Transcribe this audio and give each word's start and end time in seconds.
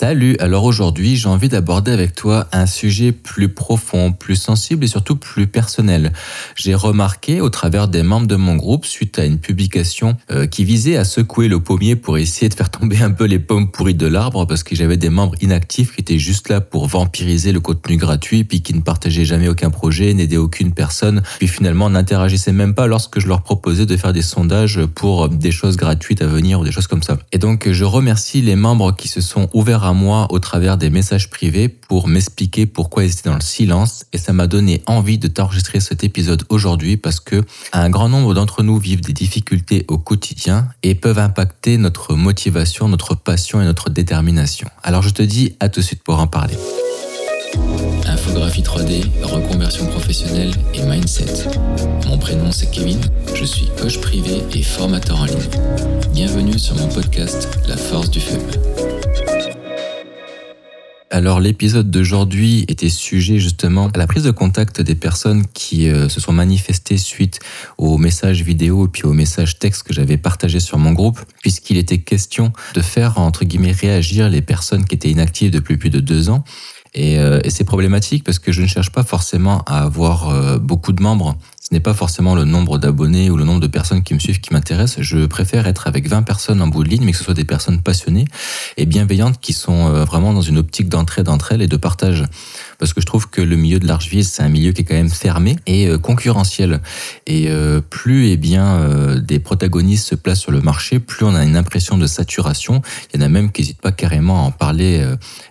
Salut, 0.00 0.34
alors 0.40 0.64
aujourd'hui 0.64 1.16
j'ai 1.16 1.28
envie 1.28 1.50
d'aborder 1.50 1.92
avec 1.92 2.14
toi 2.14 2.48
un 2.52 2.64
sujet 2.64 3.12
plus 3.12 3.50
profond, 3.50 4.12
plus 4.12 4.34
sensible 4.34 4.82
et 4.82 4.88
surtout 4.88 5.14
plus 5.14 5.46
personnel. 5.46 6.14
J'ai 6.56 6.74
remarqué 6.74 7.42
au 7.42 7.50
travers 7.50 7.86
des 7.86 8.02
membres 8.02 8.26
de 8.26 8.36
mon 8.36 8.56
groupe, 8.56 8.86
suite 8.86 9.18
à 9.18 9.26
une 9.26 9.36
publication 9.36 10.16
euh, 10.30 10.46
qui 10.46 10.64
visait 10.64 10.96
à 10.96 11.04
secouer 11.04 11.48
le 11.48 11.60
pommier 11.60 11.96
pour 11.96 12.16
essayer 12.16 12.48
de 12.48 12.54
faire 12.54 12.70
tomber 12.70 13.02
un 13.02 13.10
peu 13.10 13.26
les 13.26 13.38
pommes 13.38 13.70
pourries 13.70 13.92
de 13.92 14.06
l'arbre, 14.06 14.46
parce 14.46 14.62
que 14.62 14.74
j'avais 14.74 14.96
des 14.96 15.10
membres 15.10 15.34
inactifs 15.42 15.94
qui 15.94 16.00
étaient 16.00 16.18
juste 16.18 16.48
là 16.48 16.62
pour 16.62 16.86
vampiriser 16.86 17.52
le 17.52 17.60
contenu 17.60 17.98
gratuit, 17.98 18.44
puis 18.44 18.62
qui 18.62 18.72
ne 18.72 18.80
partageaient 18.80 19.26
jamais 19.26 19.48
aucun 19.48 19.68
projet, 19.68 20.14
n'aidaient 20.14 20.38
aucune 20.38 20.72
personne, 20.72 21.20
puis 21.38 21.46
finalement 21.46 21.90
n'interagissaient 21.90 22.52
même 22.52 22.74
pas 22.74 22.86
lorsque 22.86 23.20
je 23.20 23.28
leur 23.28 23.42
proposais 23.42 23.84
de 23.84 23.98
faire 23.98 24.14
des 24.14 24.22
sondages 24.22 24.80
pour 24.94 25.28
des 25.28 25.50
choses 25.50 25.76
gratuites 25.76 26.22
à 26.22 26.26
venir 26.26 26.60
ou 26.60 26.64
des 26.64 26.72
choses 26.72 26.86
comme 26.86 27.02
ça. 27.02 27.18
Et 27.32 27.38
donc 27.38 27.70
je 27.70 27.84
remercie 27.84 28.40
les 28.40 28.56
membres 28.56 28.96
qui 28.96 29.06
se 29.06 29.20
sont 29.20 29.50
ouverts 29.52 29.84
à 29.84 29.89
moi 29.92 30.26
au 30.30 30.38
travers 30.38 30.76
des 30.76 30.90
messages 30.90 31.30
privés 31.30 31.68
pour 31.68 32.08
m'expliquer 32.08 32.66
pourquoi 32.66 33.04
ils 33.04 33.12
étaient 33.12 33.28
dans 33.28 33.34
le 33.34 33.40
silence 33.40 34.04
et 34.12 34.18
ça 34.18 34.32
m'a 34.32 34.46
donné 34.46 34.82
envie 34.86 35.18
de 35.18 35.28
t'enregistrer 35.28 35.80
cet 35.80 36.04
épisode 36.04 36.44
aujourd'hui 36.48 36.96
parce 36.96 37.20
que 37.20 37.42
un 37.72 37.90
grand 37.90 38.08
nombre 38.08 38.34
d'entre 38.34 38.62
nous 38.62 38.78
vivent 38.78 39.00
des 39.00 39.12
difficultés 39.12 39.84
au 39.88 39.98
quotidien 39.98 40.68
et 40.82 40.94
peuvent 40.94 41.18
impacter 41.18 41.76
notre 41.78 42.14
motivation, 42.14 42.88
notre 42.88 43.14
passion 43.14 43.60
et 43.60 43.64
notre 43.64 43.90
détermination. 43.90 44.68
Alors 44.82 45.02
je 45.02 45.10
te 45.10 45.22
dis 45.22 45.56
à 45.60 45.68
tout 45.68 45.80
de 45.80 45.84
suite 45.84 46.02
pour 46.02 46.18
en 46.18 46.26
parler. 46.26 46.56
Infographie 48.06 48.62
3D, 48.62 49.04
reconversion 49.22 49.86
professionnelle 49.86 50.52
et 50.74 50.82
mindset. 50.82 51.48
Mon 52.06 52.18
prénom 52.18 52.50
c'est 52.52 52.70
Kevin, 52.70 53.00
je 53.34 53.44
suis 53.44 53.68
coach 53.80 54.00
privé 54.00 54.42
et 54.52 54.62
formateur 54.62 55.20
en 55.20 55.24
ligne. 55.24 55.38
Bienvenue 56.12 56.58
sur 56.58 56.76
mon 56.76 56.88
podcast 56.88 57.48
La 57.68 57.76
force 57.76 58.10
du 58.10 58.20
faible. 58.20 58.89
Alors 61.12 61.40
l'épisode 61.40 61.90
d'aujourd'hui 61.90 62.64
était 62.68 62.88
sujet 62.88 63.40
justement 63.40 63.88
à 63.88 63.98
la 63.98 64.06
prise 64.06 64.22
de 64.22 64.30
contact 64.30 64.80
des 64.80 64.94
personnes 64.94 65.44
qui 65.52 65.88
euh, 65.88 66.08
se 66.08 66.20
sont 66.20 66.32
manifestées 66.32 66.98
suite 66.98 67.40
aux 67.78 67.98
messages 67.98 68.42
vidéo 68.42 68.86
et 68.86 68.88
puis 68.88 69.02
aux 69.06 69.12
messages 69.12 69.58
textes 69.58 69.82
que 69.82 69.92
j'avais 69.92 70.18
partagés 70.18 70.60
sur 70.60 70.78
mon 70.78 70.92
groupe, 70.92 71.18
puisqu'il 71.42 71.78
était 71.78 71.98
question 71.98 72.52
de 72.74 72.80
faire 72.80 73.18
entre 73.18 73.44
guillemets 73.44 73.72
réagir 73.72 74.28
les 74.28 74.40
personnes 74.40 74.84
qui 74.84 74.94
étaient 74.94 75.10
inactives 75.10 75.50
depuis 75.50 75.76
plus 75.78 75.90
de 75.90 75.98
deux 75.98 76.30
ans. 76.30 76.44
Et, 76.94 77.18
euh, 77.18 77.40
et 77.42 77.50
c'est 77.50 77.64
problématique 77.64 78.22
parce 78.22 78.38
que 78.38 78.52
je 78.52 78.62
ne 78.62 78.68
cherche 78.68 78.90
pas 78.90 79.02
forcément 79.02 79.62
à 79.66 79.82
avoir 79.82 80.28
euh, 80.28 80.58
beaucoup 80.58 80.92
de 80.92 81.02
membres 81.02 81.36
ce 81.70 81.76
n'est 81.76 81.80
pas 81.80 81.94
forcément 81.94 82.34
le 82.34 82.44
nombre 82.44 82.78
d'abonnés 82.78 83.30
ou 83.30 83.36
le 83.36 83.44
nombre 83.44 83.60
de 83.60 83.68
personnes 83.68 84.02
qui 84.02 84.12
me 84.12 84.18
suivent 84.18 84.40
qui 84.40 84.52
m'intéresse. 84.52 84.96
Je 84.98 85.24
préfère 85.26 85.68
être 85.68 85.86
avec 85.86 86.08
20 86.08 86.22
personnes 86.22 86.60
en 86.62 86.66
bout 86.66 86.82
de 86.82 86.88
ligne, 86.88 87.04
mais 87.04 87.12
que 87.12 87.18
ce 87.18 87.22
soit 87.22 87.32
des 87.34 87.44
personnes 87.44 87.80
passionnées 87.80 88.24
et 88.76 88.86
bienveillantes 88.86 89.38
qui 89.40 89.52
sont 89.52 89.86
euh, 89.86 90.04
vraiment 90.04 90.32
dans 90.32 90.40
une 90.40 90.58
optique 90.58 90.88
d'entrée 90.88 91.22
d'entre 91.22 91.52
elles 91.52 91.62
et 91.62 91.68
de 91.68 91.76
partage. 91.76 92.24
Parce 92.80 92.92
que 92.92 93.00
je 93.00 93.06
trouve 93.06 93.30
que 93.30 93.40
le 93.40 93.54
milieu 93.54 93.78
de 93.78 93.86
l'Archeville, 93.86 94.24
c'est 94.24 94.42
un 94.42 94.48
milieu 94.48 94.72
qui 94.72 94.80
est 94.80 94.84
quand 94.84 94.96
même 94.96 95.10
fermé 95.10 95.58
et 95.66 95.86
euh, 95.86 95.96
concurrentiel. 95.96 96.80
Et 97.28 97.48
euh, 97.50 97.80
plus 97.80 98.30
eh 98.30 98.36
bien, 98.36 99.16
des 99.20 99.38
protagonistes 99.38 100.08
se 100.08 100.14
placent 100.16 100.40
sur 100.40 100.50
le 100.50 100.60
marché, 100.60 100.98
plus 100.98 101.24
on 101.24 101.36
a 101.36 101.44
une 101.44 101.56
impression 101.56 101.96
de 101.96 102.08
saturation. 102.08 102.82
Il 103.14 103.20
y 103.20 103.22
en 103.22 103.26
a 103.26 103.28
même 103.28 103.52
qui 103.52 103.60
n'hésitent 103.60 103.80
pas 103.80 103.92
carrément 103.92 104.40
à 104.40 104.42
en 104.42 104.50
parler, 104.50 105.04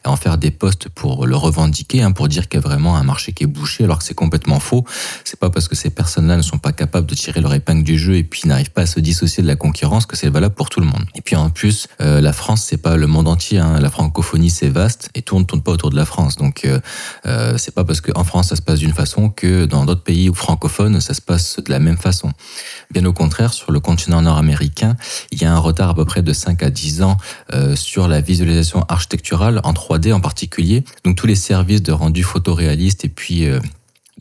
à 0.04 0.12
en 0.12 0.18
faire 0.18 0.38
des 0.38 0.52
posts 0.52 0.90
pour 0.90 1.26
le 1.26 1.38
revendiquer, 1.38 2.02
hein, 2.02 2.12
pour 2.12 2.28
dire 2.28 2.50
qu'il 2.50 2.60
y 2.60 2.64
a 2.64 2.68
vraiment 2.68 2.98
un 2.98 3.04
marché 3.04 3.32
qui 3.32 3.46
est 3.46 3.48
bouché, 3.48 3.86
alors 3.86 4.00
que 4.00 4.04
c'est 4.04 4.14
complètement 4.14 4.60
faux. 4.60 4.84
C'est 5.24 5.40
pas 5.40 5.50
parce 5.50 5.70
que 5.70 5.76
ces 5.76 5.90
personnes-là 6.10 6.38
ne 6.38 6.42
sont 6.42 6.58
pas 6.58 6.72
capables 6.72 7.06
de 7.06 7.14
tirer 7.14 7.40
leur 7.40 7.54
épingle 7.54 7.84
du 7.84 8.00
jeu 8.00 8.16
et 8.16 8.24
puis 8.24 8.42
n'arrivent 8.46 8.72
pas 8.72 8.82
à 8.82 8.86
se 8.88 9.00
dissocier 9.00 9.44
de 9.44 9.48
la 9.48 9.56
concurrence 9.56 10.08
que 10.08 10.16
c'est 10.16 10.30
valable 10.30 10.56
pour 10.56 10.72
tout 10.72 10.80
le 10.80 10.88
monde. 10.88 11.06
Et 11.14 11.22
puis 11.22 11.36
en 11.36 11.52
plus, 11.52 11.88
euh, 12.02 12.20
la 12.20 12.34
France, 12.34 12.64
c'est 12.68 12.78
pas 12.78 12.98
le 12.98 13.06
monde 13.06 13.28
entier. 13.28 13.60
Hein. 13.60 13.80
La 13.80 13.92
francophonie, 13.92 14.50
c'est 14.50 14.70
vaste 14.70 15.12
et 15.14 15.22
tout 15.22 15.38
ne 15.38 15.44
tourne 15.44 15.62
pas 15.62 15.72
autour 15.72 15.92
de 15.92 15.96
la 15.96 16.06
France. 16.06 16.36
Donc 16.36 16.66
euh, 16.66 16.80
euh, 17.28 17.60
c'est 17.60 17.76
pas 17.76 17.84
parce 17.84 18.02
qu'en 18.02 18.24
France 18.24 18.50
ça 18.50 18.56
se 18.56 18.64
passe 18.64 18.80
d'une 18.80 18.94
façon 18.94 19.30
que 19.30 19.66
dans 19.66 19.86
d'autres 19.86 20.02
pays 20.02 20.32
francophones 20.34 21.00
ça 21.00 21.14
se 21.14 21.22
passe 21.22 21.60
de 21.64 21.70
la 21.70 21.78
même 21.78 21.98
façon. 21.98 22.32
Bien 22.90 23.06
au 23.06 23.14
contraire, 23.14 23.54
sur 23.54 23.72
le 23.72 23.80
continent 23.80 24.24
nord-américain, 24.24 24.96
il 25.32 25.40
y 25.40 25.46
a 25.46 25.54
un 25.54 25.60
retard 25.60 25.90
à 25.90 25.94
peu 25.94 26.06
près 26.06 26.24
de 26.24 26.34
5 26.34 26.64
à 26.64 26.72
10 26.72 27.04
ans 27.04 27.18
sur 27.76 28.08
la 28.08 28.20
visualisation 28.20 28.84
architecturale 28.90 29.62
en 29.64 29.74
3D 29.74 30.12
en 30.12 30.22
particulier. 30.22 30.84
Donc 31.04 31.18
tous 31.18 31.28
les 31.28 31.36
services 31.36 31.84
de 31.84 31.92
rendu 31.92 32.24
photoréaliste 32.24 33.06
et 33.06 33.10
puis 33.10 33.48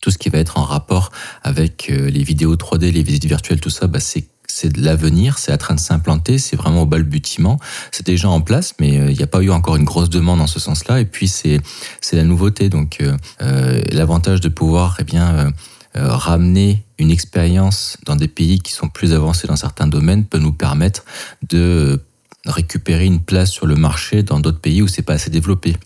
tout 0.00 0.10
ce 0.10 0.18
qui 0.18 0.28
va 0.28 0.38
être 0.38 0.58
en 0.58 0.64
rapport 0.64 1.10
avec 1.42 1.88
euh, 1.90 2.10
les 2.10 2.22
vidéos 2.22 2.56
3D, 2.56 2.92
les 2.92 3.02
visites 3.02 3.26
virtuelles, 3.26 3.60
tout 3.60 3.70
ça, 3.70 3.86
bah 3.86 4.00
c'est 4.00 4.26
de 4.64 4.82
l'avenir, 4.82 5.38
c'est 5.38 5.52
en 5.52 5.56
train 5.56 5.74
de 5.74 5.80
s'implanter, 5.80 6.38
c'est 6.38 6.56
vraiment 6.56 6.82
au 6.82 6.86
balbutiement. 6.86 7.60
C'est 7.92 8.04
déjà 8.04 8.28
en 8.28 8.40
place, 8.40 8.74
mais 8.80 8.98
euh, 8.98 9.10
il 9.10 9.16
n'y 9.16 9.22
a 9.22 9.26
pas 9.26 9.40
eu 9.40 9.50
encore 9.50 9.76
une 9.76 9.84
grosse 9.84 10.10
demande 10.10 10.40
en 10.40 10.46
ce 10.46 10.58
sens-là. 10.58 11.00
Et 11.00 11.04
puis 11.04 11.28
c'est 11.28 11.60
c'est 12.00 12.16
la 12.16 12.24
nouveauté, 12.24 12.68
donc 12.68 12.98
euh, 13.00 13.82
l'avantage 13.92 14.40
de 14.40 14.48
pouvoir 14.48 14.96
eh 15.00 15.04
bien 15.04 15.52
ramener 15.94 16.84
une 16.98 17.10
expérience 17.10 17.96
dans 18.04 18.14
des 18.14 18.28
pays 18.28 18.60
qui 18.60 18.72
sont 18.72 18.88
plus 18.88 19.14
avancés 19.14 19.48
dans 19.48 19.56
certains 19.56 19.88
domaines 19.88 20.24
peut 20.24 20.38
nous 20.38 20.52
permettre 20.52 21.04
de 21.48 22.00
récupérer 22.46 23.04
une 23.04 23.20
place 23.20 23.50
sur 23.50 23.66
le 23.66 23.74
marché 23.74 24.22
dans 24.22 24.38
d'autres 24.38 24.60
pays 24.60 24.80
où 24.82 24.86
c'est 24.86 25.02
pas 25.02 25.14
assez 25.14 25.30
développé 25.30 25.76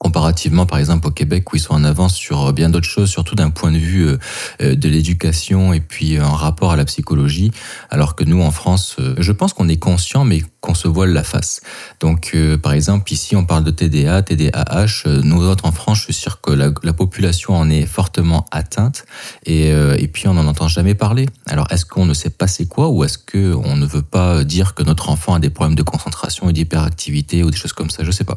comparativement 0.00 0.64
par 0.64 0.78
exemple 0.78 1.06
au 1.06 1.10
Québec 1.10 1.52
où 1.52 1.56
ils 1.56 1.60
sont 1.60 1.74
en 1.74 1.84
avance 1.84 2.14
sur 2.14 2.54
bien 2.54 2.70
d'autres 2.70 2.88
choses, 2.88 3.10
surtout 3.10 3.34
d'un 3.34 3.50
point 3.50 3.70
de 3.70 3.76
vue 3.76 4.06
euh, 4.06 4.18
euh, 4.62 4.74
de 4.74 4.88
l'éducation 4.88 5.74
et 5.74 5.80
puis 5.80 6.18
en 6.18 6.32
rapport 6.32 6.72
à 6.72 6.76
la 6.76 6.86
psychologie, 6.86 7.52
alors 7.90 8.16
que 8.16 8.24
nous 8.24 8.40
en 8.40 8.50
France, 8.50 8.96
euh, 8.98 9.14
je 9.18 9.30
pense 9.30 9.52
qu'on 9.52 9.68
est 9.68 9.76
conscient 9.76 10.24
mais 10.24 10.42
qu'on 10.62 10.74
se 10.74 10.88
voile 10.88 11.10
la 11.10 11.22
face. 11.22 11.60
Donc 12.00 12.36
par 12.62 12.72
exemple 12.72 13.12
ici 13.12 13.36
on 13.36 13.44
parle 13.44 13.64
de 13.64 13.70
TDA, 13.70 14.22
TDAH, 14.22 15.22
nous 15.22 15.42
autres 15.42 15.66
en 15.66 15.72
France, 15.72 15.98
je 15.98 16.04
suis 16.04 16.14
sûr 16.14 16.40
que 16.40 16.50
la, 16.50 16.92
population 16.92 17.54
en 17.54 17.68
est 17.70 17.86
fortement 17.86 18.46
atteinte 18.50 19.04
et, 19.46 19.68
et 19.68 20.08
puis 20.08 20.28
on 20.28 20.34
n'en 20.34 20.46
entend 20.46 20.68
jamais 20.68 20.94
parler. 20.94 21.26
Alors 21.46 21.66
est-ce 21.70 21.86
qu'on 21.86 22.04
ne 22.04 22.12
sait 22.12 22.30
pas 22.30 22.46
c'est 22.46 22.66
quoi 22.66 22.88
ou 22.88 23.04
est-ce 23.04 23.16
qu'on 23.16 23.76
ne 23.76 23.86
veut 23.86 24.02
pas 24.02 24.44
dire 24.44 24.74
que 24.74 24.82
notre 24.82 25.08
enfant 25.08 25.34
a 25.34 25.38
des 25.38 25.50
problèmes 25.50 25.76
de 25.76 25.82
concentration 25.82 26.50
et 26.50 26.52
d'hyperactivité 26.52 27.42
ou 27.42 27.50
des 27.50 27.56
choses 27.56 27.72
comme 27.72 27.90
ça, 27.90 28.04
je 28.04 28.10
sais 28.10 28.24
pas. 28.24 28.36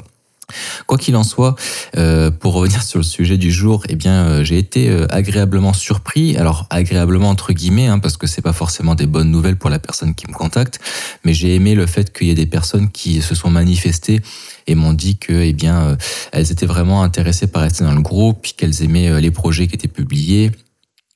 Quoi 0.88 0.98
qu'il 0.98 1.16
en 1.16 1.24
soit, 1.24 1.56
euh, 1.98 2.32
pour 2.32 2.54
revenir 2.54 2.84
sur 2.84 3.00
le 3.00 3.04
sujet 3.04 3.38
du 3.38 3.52
jour, 3.52 3.84
eh 3.90 3.96
bien, 3.96 4.26
euh, 4.26 4.44
j'ai 4.44 4.58
été 4.58 4.90
euh, 4.90 5.06
agréablement 5.10 5.74
surpris. 5.74 6.38
Alors 6.38 6.68
agréablement 6.70 7.30
entre 7.30 7.54
guillemets, 7.54 7.88
hein, 7.88 8.00
parce 8.00 8.18
que 8.18 8.28
c'est 8.28 8.42
pas 8.42 8.54
forcément 8.54 8.96
des 8.96 9.06
bonnes 9.06 9.32
nouvelles 9.32 9.56
pour 9.56 9.70
la 9.70 9.80
personne 9.80 10.16
qui 10.16 10.28
me 10.28 10.34
contacte, 10.34 10.80
mais 11.24 11.34
j'ai 11.34 11.56
aimé 11.56 11.76
le 11.76 11.86
fait 11.86 12.16
qu'il 12.16 12.28
y 12.28 12.32
ait 12.32 12.36
des 12.36 12.46
personnes 12.46 12.90
qui 12.90 13.22
se 13.22 13.36
sont 13.36 13.50
manifestées 13.50 14.22
et 14.68 14.76
m'ont 14.76 14.94
dit 14.94 15.18
que, 15.18 15.34
eh 15.34 15.54
bien, 15.54 15.98
elles 16.32 16.52
étaient 16.52 16.66
vraiment 16.66 17.04
intéressées 17.04 17.48
par 17.48 17.64
rester 17.64 17.84
dans 17.84 17.94
le 17.94 18.02
groupe, 18.02 18.40
puis 18.44 18.54
qu'elles 18.54 18.82
aimaient 18.82 19.20
les 19.20 19.32
projets 19.32 19.68
qui 19.68 19.76
étaient 19.76 19.90
publiés, 19.90 20.52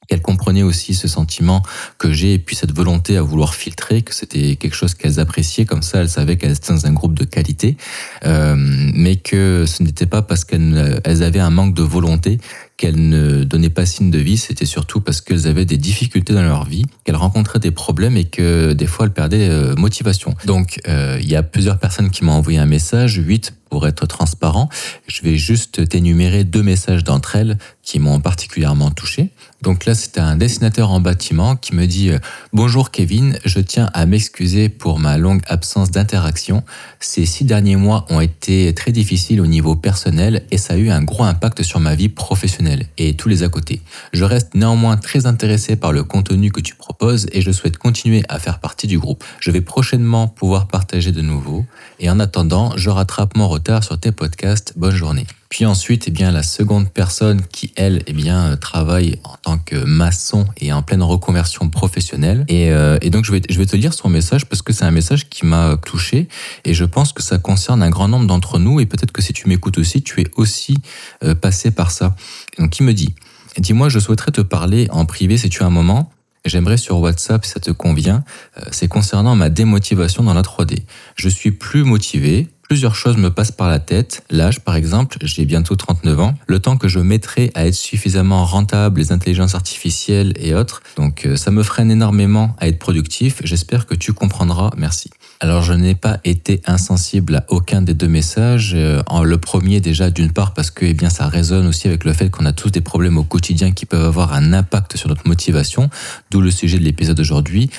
qu'elles 0.07 0.22
comprenaient 0.22 0.63
aussi 0.63 0.94
ce 0.94 1.07
sentiment 1.07 1.62
que 1.97 2.12
j'ai 2.12 2.34
et 2.34 2.40
puis 2.40 2.56
cette 2.56 2.73
volonté 2.73 3.18
à 3.18 3.22
vouloir 3.22 3.56
filtrer, 3.56 4.01
que 4.01 4.13
c'était 4.13 4.56
quelque 4.56 4.75
chose 4.75 4.94
qu'elles 4.94 5.19
appréciaient, 5.19 5.66
comme 5.66 5.81
ça 5.81 6.00
elles 6.00 6.09
savaient 6.09 6.38
qu'elles 6.38 6.53
étaient 6.53 6.73
dans 6.73 6.85
un 6.85 6.94
groupe 6.94 7.13
de 7.13 7.25
qualité, 7.25 7.78
euh, 8.25 8.56
mais 8.57 9.18
que 9.18 9.66
ce 9.68 9.84
n'était 9.84 10.06
pas 10.06 10.22
parce 10.22 10.44
qu'elles 10.44 11.23
avaient 11.23 11.40
un 11.40 11.50
manque 11.50 11.73
de 11.73 11.84
volonté 11.84 12.40
qu'elles 12.78 13.09
ne 13.09 13.44
donnaient 13.44 13.72
pas 13.72 13.85
signe 13.85 14.12
de 14.12 14.19
vie, 14.19 14.38
c'était 14.38 14.66
surtout 14.66 15.01
parce 15.01 15.19
qu'elles 15.19 15.47
avaient 15.47 15.66
des 15.66 15.78
difficultés 15.78 16.34
dans 16.34 16.44
leur 16.44 16.66
vie, 16.66 16.85
qu'elles 17.03 17.16
rencontraient 17.16 17.59
des 17.59 17.72
problèmes 17.72 18.16
et 18.16 18.25
que 18.25 18.74
des 18.74 18.85
fois 18.85 19.07
elles 19.07 19.13
perdaient 19.13 19.50
euh, 19.50 19.75
motivation. 19.75 20.35
Donc 20.45 20.79
euh, 20.88 21.18
il 21.19 21.28
y 21.28 21.35
a 21.35 21.44
plusieurs 21.44 21.79
personnes 21.79 22.12
qui 22.12 22.24
m'ont 22.24 22.34
envoyé 22.34 22.59
un 22.59 22.68
message, 22.68 23.16
huit 23.16 23.53
pour 23.70 23.88
être 23.88 24.06
transparent. 24.06 24.70
Je 25.08 25.22
vais 25.22 25.38
juste 25.38 25.88
t'énumérer 25.90 26.44
deux 26.44 26.64
messages 26.64 27.04
d'entre 27.04 27.36
elles 27.36 27.58
qui 27.84 28.00
m'ont 28.00 28.20
particulièrement 28.20 28.92
touché. 28.92 29.30
Donc 29.62 29.86
là, 29.86 29.96
c'était 29.96 30.20
un 30.20 30.36
dessinateur 30.36 30.92
en 30.92 31.00
bâtiment 31.00 31.56
qui 31.56 31.74
me 31.74 31.88
dit 31.88 32.12
euh, 32.12 32.20
Bonjour 32.54 32.92
Kevin, 32.92 33.40
je 33.46 33.60
tiens 33.60 33.90
à 33.94 34.06
m'excuser 34.06 34.70
pour 34.70 35.00
ma 35.00 35.18
longue 35.18 35.42
absence 35.48 35.90
d'interaction. 35.90 36.64
Ces 37.00 37.26
six 37.26 37.46
derniers 37.46 37.76
mois 37.76 38.06
ont 38.10 38.20
été 38.20 38.74
très 38.76 38.92
difficiles 38.92 39.42
au 39.42 39.48
niveau 39.48 39.76
personnel 39.76 40.44
et 40.52 40.58
ça 40.58 40.74
a 40.74 40.78
eu 40.78 40.90
un 40.90 41.02
gros 41.02 41.24
impact 41.24 41.63
sur 41.63 41.80
ma 41.80 41.96
vie 41.96 42.10
professionnelle 42.10 42.88
et 42.98 43.16
tous 43.16 43.30
les 43.30 43.44
à 43.44 43.50
côté. 43.50 43.81
Je 44.13 44.25
reste 44.25 44.54
néanmoins 44.54 44.98
très 44.98 45.25
intéressé 45.25 45.75
par 45.75 45.92
le 45.92 46.04
contenu 46.04 46.52
que 46.52 46.62
tu 46.62 46.75
proposes 46.75 47.28
et 47.31 47.42
je 47.42 47.52
souhaite 47.52 47.78
continuer 47.78 48.24
à 48.30 48.40
faire 48.40 48.60
partie 48.60 48.88
du 48.88 49.00
groupe. 49.00 49.24
Je 49.40 49.50
vais 49.50 49.62
prochainement 49.62 50.28
pouvoir 50.28 50.68
partager 50.68 51.12
de 51.12 51.22
nouveau 51.22 51.66
et 52.00 52.10
en 52.10 52.20
attendant, 52.20 52.75
je 52.75 52.90
rattrape 52.90 53.36
mon 53.36 53.48
retard 53.48 53.56
sur 53.81 54.00
tes 54.00 54.12
podcasts. 54.12 54.74
Bonne 54.77 54.95
journée. 54.95 55.25
Puis 55.50 55.65
ensuite, 55.65 56.06
eh 56.07 56.12
bien, 56.12 56.31
la 56.31 56.44
seconde 56.44 56.89
personne 56.89 57.42
qui, 57.42 57.74
elle, 57.75 58.04
eh 58.06 58.13
bien, 58.13 58.56
travaille 58.57 59.19
en 59.24 59.36
tant 59.38 59.57
que 59.57 59.75
maçon 59.75 60.45
et 60.57 60.71
en 60.71 60.83
pleine 60.83 61.01
reconversion 61.01 61.69
professionnelle. 61.69 62.45
Et, 62.48 62.71
euh, 62.71 62.98
et 63.01 63.09
donc, 63.09 63.25
je 63.25 63.31
vais, 63.31 63.42
je 63.50 63.57
vais 63.57 63.65
te 63.65 63.75
lire 63.75 63.94
son 63.94 64.09
message 64.09 64.45
parce 64.45 64.62
que 64.62 64.74
c'est 64.74 64.86
un 64.86 64.92
message 64.92 65.30
qui 65.30 65.45
m'a 65.45 65.77
touché 65.86 66.27
et 66.65 66.74
je 66.74 66.86
pense 66.86 67.13
que 67.13 67.24
ça 67.24 67.39
concerne 67.39 67.81
un 67.81 67.89
grand 67.89 68.07
nombre 68.07 68.27
d'entre 68.27 68.59
nous 68.59 68.80
et 68.80 68.86
peut-être 68.86 69.12
que 69.12 69.21
si 69.21 69.33
tu 69.33 69.48
m'écoutes 69.50 69.77
aussi, 69.77 70.01
tu 70.01 70.21
es 70.21 70.27
aussi 70.36 70.77
euh, 71.24 71.33
passé 71.33 71.71
par 71.71 71.92
ça. 71.92 72.15
Donc, 72.60 72.77
il 72.80 72.83
me 72.83 72.94
dit, 72.94 73.15
dis-moi, 73.57 73.89
je 73.89 74.00
souhaiterais 74.00 74.31
te 74.31 74.42
parler 74.42 74.88
en 74.92 75.06
privé 75.06 75.38
si 75.38 75.50
tu 75.50 75.63
as 75.63 75.65
un 75.65 75.71
moment. 75.71 76.12
J'aimerais 76.48 76.77
sur 76.77 77.00
WhatsApp 77.00 77.45
si 77.45 77.51
ça 77.51 77.60
te 77.60 77.71
convient. 77.71 78.24
Euh, 78.57 78.62
c'est 78.71 78.88
concernant 78.88 79.36
ma 79.36 79.50
démotivation 79.50 80.24
dans 80.24 80.33
la 80.33 80.42
3D. 80.42 80.83
Je 81.15 81.30
suis 81.30 81.51
plus 81.51 81.83
motivé, 81.83 82.48
Plusieurs 82.68 82.96
choses 82.96 83.16
me 83.16 83.30
passent 83.30 83.54
par 83.54 83.69
la 83.69 83.80
tête. 83.80 84.25
L'âge, 84.30 84.60
par 84.60 84.75
exemple, 84.75 85.18
j'ai 85.22 85.46
bientôt 85.46 85.78
39 85.78 86.19
ans. 86.19 86.36
Le 86.48 86.60
temps 86.60 86.75
que 86.75 86.90
je 86.90 87.00
mettrai 87.00 87.50
à 87.56 87.66
être 87.66 87.74
suffisamment 87.74 88.44
rentable, 88.44 89.00
les 89.00 89.14
intelligences 89.14 89.56
artificielles 89.56 90.34
et 90.36 90.54
autres. 90.54 90.81
Donc, 90.98 91.25
euh, 91.25 91.38
ça 91.38 91.50
me 91.50 91.64
freine 91.64 91.90
énormément 91.92 92.56
à 92.60 92.68
être 92.68 92.78
productif. 92.78 93.40
J'espère 93.46 93.86
que 93.86 93.96
tu 93.96 94.12
comprendras. 94.12 94.72
Merci. 94.75 95.12
Alors 95.39 95.62
je 95.62 95.74
n'ai 95.74 95.94
pas 95.94 96.18
été 96.24 96.62
insensible 96.66 97.36
à 97.36 97.45
aucun 97.50 97.84
des 97.84 97.94
deux 97.94 98.07
messages. 98.07 98.72
Euh, 98.74 99.04
le 99.24 99.38
premier 99.38 99.80
déjà 99.80 100.10
d'une 100.10 100.31
part 100.31 100.56
parce 100.56 100.72
que 100.72 100.84
eh 100.84 100.95
bien 100.95 101.12
ça 101.12 101.28
résonne 101.28 101.68
aussi 101.68 101.88
avec 101.88 102.06
le 102.06 102.13
fait 102.13 102.31
qu'on 102.31 102.45
a 102.45 102.54
tous 102.54 102.72
des 102.72 102.81
problèmes 102.81 103.19
au 103.19 103.24
quotidien 103.24 103.72
qui 103.72 103.86
peuvent 103.86 104.04
avoir 104.04 104.34
un 104.34 104.51
impact 104.51 104.98
sur 104.98 105.10
notre 105.10 105.28
motivation, 105.28 105.92
d'où 106.31 106.42
le 106.42 106.50
sujet 106.50 106.80
de 106.80 106.84
l'épisode 106.84 107.18
d'aujourd'hui. 107.18 107.69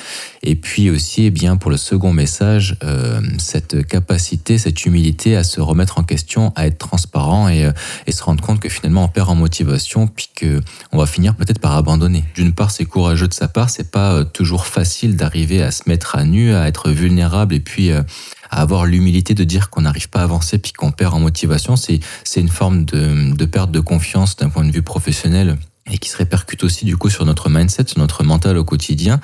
Et 0.45 0.55
puis 0.55 0.89
aussi 0.89 1.25
eh 1.25 1.31
bien 1.31 1.57
pour 1.57 1.73
le 1.73 1.77
second 1.77 2.13
message, 2.13 2.77
euh, 2.85 3.21
cette 3.39 3.85
capacité, 3.85 4.57
cette 4.57 4.87
humilité 4.87 5.35
à 5.35 5.43
se 5.43 5.61
remettre 5.61 5.99
en 5.99 6.05
question, 6.05 6.53
à 6.55 6.65
être 6.69 6.79
transparent 6.79 7.49
et, 7.49 7.65
euh, 7.65 7.73
et 8.07 8.13
se 8.13 8.23
rendre 8.23 8.43
compte 8.43 8.61
que 8.61 8.69
finalement 8.69 9.03
on 9.03 9.09
perd 9.09 9.31
en 9.31 9.35
motivation 9.35 10.07
puis 10.07 10.29
que 10.33 10.61
on 10.93 10.99
va 10.99 11.07
finir 11.07 11.35
peut-être 11.35 11.59
par 11.59 11.75
abandonner. 11.75 12.23
D'une 12.37 12.53
part 12.53 12.71
c'est 12.71 12.85
courageux 12.85 13.27
de 13.27 13.35
sa 13.35 13.49
part, 13.49 13.69
c'est 13.69 13.91
pas 13.91 14.25
toujours 14.25 14.67
facile 14.67 15.17
d'arriver 15.17 15.61
à 15.61 15.73
se 15.73 15.83
mettre 15.89 16.15
à 16.15 16.25
nu, 16.25 16.55
à 16.55 16.69
être 16.69 16.91
vulnérable 16.91 17.48
et 17.53 17.61
puis 17.61 17.91
euh, 17.91 18.03
avoir 18.51 18.87
l'humilité 18.87 19.35
de 19.35 19.45
dire 19.45 19.71
qu'on 19.71 19.83
n'arrive 19.83 20.09
pas 20.09 20.21
à 20.21 20.25
avancer 20.25 20.59
puis 20.59 20.73
qu'on 20.73 20.91
perd 20.91 21.15
en 21.15 21.21
motivation, 21.21 21.77
c'est 21.77 22.01
une 22.37 22.49
forme 22.49 22.85
de, 22.85 23.35
de 23.35 23.45
perte 23.45 23.71
de 23.71 23.81
confiance 23.81 24.37
d'un 24.37 24.49
point 24.49 24.65
de 24.65 24.73
vue 24.73 24.83
professionnel 24.83 25.57
et 25.91 25.99
qui 25.99 26.09
se 26.09 26.17
répercute 26.17 26.65
aussi 26.65 26.85
du 26.85 26.97
coup 26.97 27.11
sur 27.11 27.25
notre 27.25 27.49
mindset, 27.49 27.85
sur 27.89 27.99
notre 27.99 28.25
mental 28.25 28.57
au 28.59 28.65
quotidien. 28.65 29.21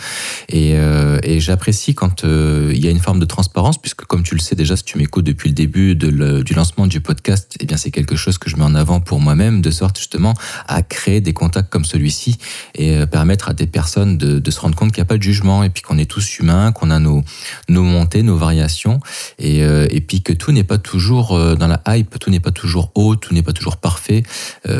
Et, 0.48 0.74
euh, 0.74 1.18
j'apprécie 1.38 1.94
quand 1.94 2.24
euh, 2.24 2.72
il 2.74 2.82
y 2.82 2.88
a 2.88 2.90
une 2.90 3.00
forme 3.00 3.18
de 3.18 3.24
transparence, 3.24 3.78
puisque 3.78 4.04
comme 4.04 4.22
tu 4.22 4.34
le 4.34 4.40
sais 4.40 4.54
déjà, 4.54 4.76
si 4.76 4.84
tu 4.84 4.98
m'écoutes 4.98 5.24
depuis 5.24 5.48
le 5.48 5.54
début 5.54 5.94
du 5.94 6.54
lancement 6.54 6.86
du 6.86 7.00
podcast, 7.00 7.56
eh 7.60 7.66
bien 7.66 7.76
c'est 7.76 7.90
quelque 7.90 8.16
chose 8.16 8.38
que 8.38 8.48
je 8.48 8.56
mets 8.56 8.64
en 8.64 8.74
avant 8.74 9.00
pour 9.00 9.20
moi-même, 9.20 9.60
de 9.60 9.70
sorte 9.70 9.98
justement 9.98 10.34
à 10.66 10.82
créer 10.82 11.20
des 11.20 11.32
contacts 11.32 11.70
comme 11.70 11.84
celui-ci 11.84 12.38
et 12.74 12.96
euh, 12.96 13.06
permettre 13.06 13.48
à 13.48 13.54
des 13.54 13.66
personnes 13.66 14.16
de, 14.16 14.50
se 14.50 14.60
rendre 14.60 14.76
compte 14.76 14.92
qu'il 14.92 15.00
n'y 15.00 15.06
a 15.06 15.08
pas 15.08 15.16
de 15.16 15.22
jugement 15.22 15.64
et 15.64 15.70
puis 15.70 15.82
qu'on 15.82 15.98
est 15.98 16.08
tous 16.08 16.38
humains, 16.38 16.70
qu'on 16.70 16.90
a 16.90 17.00
nos, 17.00 17.24
montées, 17.68 18.22
nos 18.22 18.36
variations, 18.36 19.00
et, 19.38 20.00
puis 20.06 20.22
que 20.22 20.32
tout 20.32 20.52
n'est 20.52 20.64
pas 20.64 20.78
toujours 20.78 21.36
dans 21.56 21.66
la 21.66 21.82
hype, 21.88 22.18
tout 22.20 22.30
n'est 22.30 22.40
pas 22.40 22.52
toujours 22.52 22.92
haut, 22.94 23.16
tout 23.16 23.34
n'est 23.34 23.42
pas 23.42 23.52
toujours 23.52 23.78
parfait, 23.78 24.22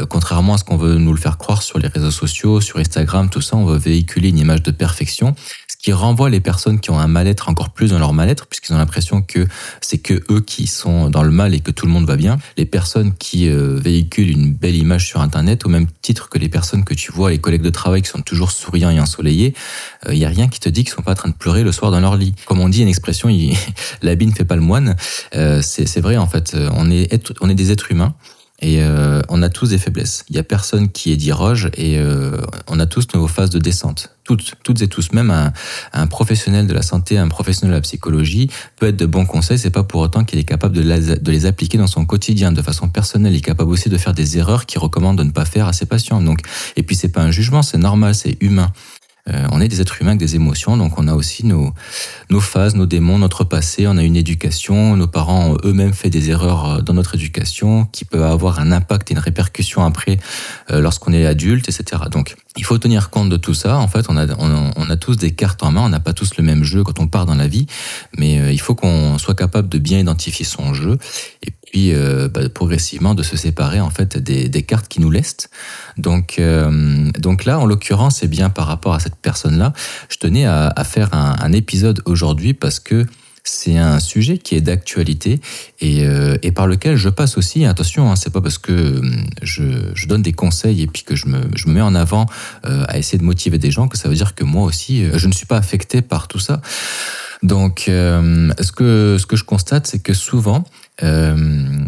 contrairement 0.08 0.54
à 0.54 0.58
ce 0.58 0.64
qu'on 0.64 0.76
veut 0.76 0.96
nous 0.96 1.12
le 1.12 1.18
faire 1.18 1.38
croire 1.38 1.62
sur 1.74 1.80
les 1.80 1.88
réseaux 1.88 2.12
sociaux, 2.12 2.60
sur 2.60 2.78
Instagram, 2.78 3.28
tout 3.28 3.40
ça, 3.40 3.56
on 3.56 3.64
veut 3.64 3.78
véhiculer 3.78 4.28
une 4.28 4.38
image 4.38 4.62
de 4.62 4.70
perfection, 4.70 5.34
ce 5.66 5.76
qui 5.76 5.92
renvoie 5.92 6.30
les 6.30 6.38
personnes 6.38 6.78
qui 6.78 6.90
ont 6.90 7.00
un 7.00 7.08
mal-être 7.08 7.48
encore 7.48 7.70
plus 7.70 7.90
dans 7.90 7.98
leur 7.98 8.12
mal-être, 8.12 8.46
puisqu'ils 8.46 8.74
ont 8.74 8.78
l'impression 8.78 9.22
que 9.22 9.48
c'est 9.80 9.98
que 9.98 10.22
eux 10.30 10.40
qui 10.40 10.68
sont 10.68 11.10
dans 11.10 11.24
le 11.24 11.32
mal 11.32 11.52
et 11.52 11.58
que 11.58 11.72
tout 11.72 11.86
le 11.86 11.92
monde 11.92 12.06
va 12.06 12.14
bien. 12.14 12.38
Les 12.56 12.64
personnes 12.64 13.12
qui 13.14 13.48
euh, 13.48 13.76
véhiculent 13.76 14.30
une 14.30 14.52
belle 14.52 14.76
image 14.76 15.08
sur 15.08 15.20
Internet, 15.20 15.66
au 15.66 15.68
même 15.68 15.88
titre 16.00 16.28
que 16.28 16.38
les 16.38 16.48
personnes 16.48 16.84
que 16.84 16.94
tu 16.94 17.10
vois, 17.10 17.30
les 17.30 17.38
collègues 17.38 17.62
de 17.62 17.70
travail 17.70 18.02
qui 18.02 18.08
sont 18.08 18.22
toujours 18.22 18.52
souriants 18.52 18.90
et 18.90 19.00
ensoleillés, 19.00 19.54
il 20.04 20.10
euh, 20.10 20.14
n'y 20.14 20.24
a 20.24 20.28
rien 20.28 20.46
qui 20.46 20.60
te 20.60 20.68
dit 20.68 20.84
qu'ils 20.84 20.94
sont 20.94 21.02
pas 21.02 21.12
en 21.12 21.16
train 21.16 21.30
de 21.30 21.34
pleurer 21.34 21.64
le 21.64 21.72
soir 21.72 21.90
dans 21.90 22.00
leur 22.00 22.16
lit. 22.16 22.34
Comme 22.44 22.60
on 22.60 22.68
dit 22.68 22.82
une 22.82 22.88
expression, 22.88 23.28
l'habit 24.02 24.26
ne 24.26 24.32
fait 24.32 24.44
pas 24.44 24.56
le 24.56 24.62
moine. 24.62 24.94
Euh, 25.34 25.60
c'est 25.60 26.00
vrai 26.00 26.18
en 26.18 26.28
fait. 26.28 26.56
On 26.76 26.88
est 26.88 27.54
des 27.54 27.72
êtres 27.72 27.90
humains. 27.90 28.14
Et 28.64 28.78
euh, 28.80 29.20
on 29.28 29.42
a 29.42 29.50
tous 29.50 29.68
des 29.68 29.78
faiblesses. 29.78 30.24
Il 30.30 30.36
y 30.36 30.38
a 30.38 30.42
personne 30.42 30.88
qui 30.88 31.12
est 31.12 31.18
diroge 31.18 31.70
et 31.76 31.98
euh, 31.98 32.38
on 32.66 32.80
a 32.80 32.86
tous 32.86 33.06
nos 33.14 33.28
phases 33.28 33.50
de 33.50 33.58
descente. 33.58 34.08
Toutes, 34.24 34.54
toutes 34.62 34.80
et 34.80 34.88
tous. 34.88 35.12
Même 35.12 35.30
un, 35.30 35.52
un, 35.92 36.06
professionnel 36.06 36.66
de 36.66 36.72
la 36.72 36.80
santé, 36.80 37.18
un 37.18 37.28
professionnel 37.28 37.72
de 37.72 37.76
la 37.76 37.82
psychologie 37.82 38.48
peut 38.76 38.86
être 38.86 38.96
de 38.96 39.04
bons 39.04 39.26
conseils. 39.26 39.58
C'est 39.58 39.68
pas 39.68 39.82
pour 39.82 40.00
autant 40.00 40.24
qu'il 40.24 40.38
est 40.38 40.44
capable 40.44 40.74
de, 40.74 40.82
de, 40.82 41.30
les 41.30 41.44
appliquer 41.44 41.76
dans 41.76 41.86
son 41.86 42.06
quotidien 42.06 42.52
de 42.52 42.62
façon 42.62 42.88
personnelle. 42.88 43.34
Il 43.34 43.36
est 43.36 43.42
capable 43.42 43.70
aussi 43.70 43.90
de 43.90 43.98
faire 43.98 44.14
des 44.14 44.38
erreurs 44.38 44.64
qu'il 44.64 44.80
recommande 44.80 45.18
de 45.18 45.24
ne 45.24 45.30
pas 45.30 45.44
faire 45.44 45.68
à 45.68 45.74
ses 45.74 45.84
patients. 45.84 46.22
Donc, 46.22 46.38
et 46.76 46.82
puis 46.82 46.96
c'est 46.96 47.08
pas 47.08 47.20
un 47.20 47.30
jugement, 47.30 47.60
c'est 47.60 47.76
normal, 47.76 48.14
c'est 48.14 48.38
humain. 48.40 48.72
Euh, 49.30 49.46
on 49.52 49.60
est 49.62 49.68
des 49.68 49.80
êtres 49.80 50.02
humains 50.02 50.10
avec 50.10 50.20
des 50.20 50.36
émotions, 50.36 50.76
donc 50.76 50.98
on 50.98 51.08
a 51.08 51.14
aussi 51.14 51.46
nos, 51.46 51.72
nos 52.28 52.40
phases, 52.40 52.74
nos 52.74 52.84
démons, 52.84 53.18
notre 53.18 53.44
passé, 53.44 53.86
on 53.86 53.96
a 53.96 54.02
une 54.02 54.16
éducation, 54.16 54.96
nos 54.96 55.06
parents 55.06 55.52
ont 55.52 55.58
eux-mêmes 55.64 55.94
fait 55.94 56.10
des 56.10 56.28
erreurs 56.28 56.70
euh, 56.70 56.80
dans 56.82 56.92
notre 56.92 57.14
éducation 57.14 57.86
qui 57.86 58.04
peuvent 58.04 58.22
avoir 58.22 58.58
un 58.58 58.70
impact 58.70 59.10
et 59.10 59.14
une 59.14 59.20
répercussion 59.20 59.82
après 59.82 60.18
euh, 60.70 60.80
lorsqu'on 60.80 61.14
est 61.14 61.24
adulte, 61.24 61.70
etc. 61.70 62.02
Donc 62.10 62.36
il 62.56 62.64
faut 62.64 62.76
tenir 62.76 63.08
compte 63.08 63.30
de 63.30 63.38
tout 63.38 63.54
ça. 63.54 63.78
En 63.78 63.88
fait, 63.88 64.06
on 64.10 64.16
a, 64.18 64.26
on, 64.38 64.90
a 64.90 64.96
tous 64.96 65.16
des 65.16 65.32
cartes 65.32 65.62
en 65.62 65.72
main, 65.72 65.80
on 65.80 65.88
n'a 65.88 66.00
pas 66.00 66.12
tous 66.12 66.36
le 66.36 66.44
même 66.44 66.62
jeu 66.62 66.84
quand 66.84 67.00
on 67.00 67.08
part 67.08 67.24
dans 67.24 67.34
la 67.34 67.48
vie, 67.48 67.66
mais 68.16 68.52
il 68.52 68.60
faut 68.60 68.74
qu'on 68.74 69.18
soit 69.18 69.34
capable 69.34 69.68
de 69.68 69.78
bien 69.78 69.98
identifier 69.98 70.44
son 70.44 70.74
jeu. 70.74 70.98
Et 71.42 71.52
puis 71.74 71.92
euh, 71.92 72.28
bah, 72.28 72.48
progressivement 72.48 73.16
de 73.16 73.24
se 73.24 73.36
séparer 73.36 73.80
en 73.80 73.90
fait 73.90 74.16
des, 74.16 74.62
cartes 74.62 74.86
qui 74.86 75.00
nous 75.00 75.10
lestent. 75.10 75.50
Donc, 75.98 76.36
euh, 76.38 77.10
donc 77.18 77.44
là, 77.44 77.58
en 77.58 77.66
l'occurrence, 77.66 78.18
c'est 78.18 78.28
bien 78.28 78.48
par 78.48 78.68
rapport 78.68 78.94
à 78.94 79.00
cette 79.00 79.16
personne-là. 79.16 79.72
Je 80.08 80.18
tenais 80.18 80.44
à, 80.46 80.72
faire 80.84 81.12
un, 81.12 81.52
épisode 81.52 82.00
aujourd'hui 82.04 82.54
parce 82.54 82.78
que 82.78 83.06
c'est 83.42 83.76
un 83.76 83.98
sujet 83.98 84.38
qui 84.38 84.54
est 84.54 84.60
d'actualité 84.60 85.40
et, 85.80 86.06
euh, 86.06 86.36
et, 86.44 86.52
par 86.52 86.68
lequel 86.68 86.94
je 86.94 87.08
passe 87.08 87.36
aussi. 87.36 87.64
Attention, 87.64 88.08
hein, 88.08 88.14
c'est 88.14 88.32
pas 88.32 88.40
parce 88.40 88.58
que 88.58 89.02
je, 89.42 89.64
je, 89.94 90.06
donne 90.06 90.22
des 90.22 90.32
conseils 90.32 90.80
et 90.80 90.86
puis 90.86 91.02
que 91.02 91.16
je 91.16 91.26
me, 91.26 91.40
je 91.56 91.66
me 91.66 91.72
mets 91.72 91.80
en 91.80 91.96
avant 91.96 92.26
à 92.62 92.98
essayer 92.98 93.18
de 93.18 93.24
motiver 93.24 93.58
des 93.58 93.72
gens 93.72 93.88
que 93.88 93.98
ça 93.98 94.08
veut 94.08 94.14
dire 94.14 94.36
que 94.36 94.44
moi 94.44 94.62
aussi, 94.62 95.06
je 95.12 95.26
ne 95.26 95.32
suis 95.32 95.46
pas 95.46 95.56
affecté 95.56 96.02
par 96.02 96.28
tout 96.28 96.38
ça. 96.38 96.62
Donc, 97.42 97.82
ce, 97.86 98.72
que, 98.72 99.16
ce 99.18 99.26
que 99.26 99.34
je 99.34 99.44
constate, 99.44 99.88
c'est 99.88 99.98
que 99.98 100.14
souvent, 100.14 100.64
euh, 101.02 101.84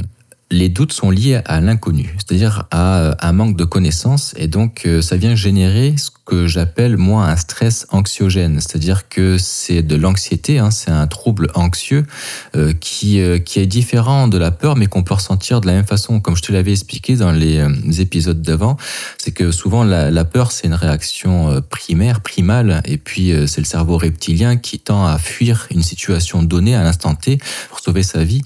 les 0.50 0.68
doutes 0.68 0.92
sont 0.92 1.10
liés 1.10 1.40
à 1.44 1.60
l'inconnu, 1.60 2.14
c'est-à-dire 2.18 2.66
à 2.70 3.16
un 3.26 3.32
manque 3.32 3.56
de 3.56 3.64
connaissances, 3.64 4.32
et 4.36 4.46
donc 4.46 4.82
euh, 4.86 5.02
ça 5.02 5.16
vient 5.16 5.34
générer 5.34 5.94
ce 5.96 6.10
que 6.24 6.46
j'appelle 6.46 6.96
moi 6.96 7.26
un 7.26 7.36
stress 7.36 7.86
anxiogène, 7.90 8.60
c'est-à-dire 8.60 9.08
que 9.08 9.38
c'est 9.38 9.82
de 9.82 9.96
l'anxiété, 9.96 10.58
hein, 10.58 10.70
c'est 10.70 10.90
un 10.92 11.06
trouble 11.08 11.50
anxieux 11.54 12.06
euh, 12.54 12.72
qui, 12.72 13.20
euh, 13.20 13.38
qui 13.38 13.58
est 13.58 13.66
différent 13.66 14.28
de 14.28 14.38
la 14.38 14.52
peur, 14.52 14.76
mais 14.76 14.86
qu'on 14.86 15.02
peut 15.02 15.14
ressentir 15.14 15.60
de 15.60 15.66
la 15.66 15.72
même 15.72 15.84
façon, 15.84 16.20
comme 16.20 16.36
je 16.36 16.42
te 16.42 16.52
l'avais 16.52 16.72
expliqué 16.72 17.16
dans 17.16 17.32
les, 17.32 17.56
épisodes 18.00 18.40
d'avant, 18.40 18.76
c'est 19.18 19.32
que 19.32 19.50
souvent 19.50 19.82
la, 19.82 20.10
la 20.10 20.24
peur 20.24 20.52
c'est 20.52 20.66
une 20.66 20.74
réaction 20.74 21.62
primaire, 21.70 22.20
primale, 22.20 22.82
et 22.84 22.98
puis 22.98 23.32
c'est 23.46 23.60
le 23.60 23.66
cerveau 23.66 23.96
reptilien 23.96 24.56
qui 24.56 24.78
tend 24.78 25.06
à 25.06 25.18
fuir 25.18 25.66
une 25.70 25.82
situation 25.82 26.42
donnée 26.42 26.74
à 26.74 26.82
l'instant 26.82 27.14
T 27.14 27.38
pour 27.68 27.80
sauver 27.80 28.02
sa 28.02 28.22
vie. 28.22 28.42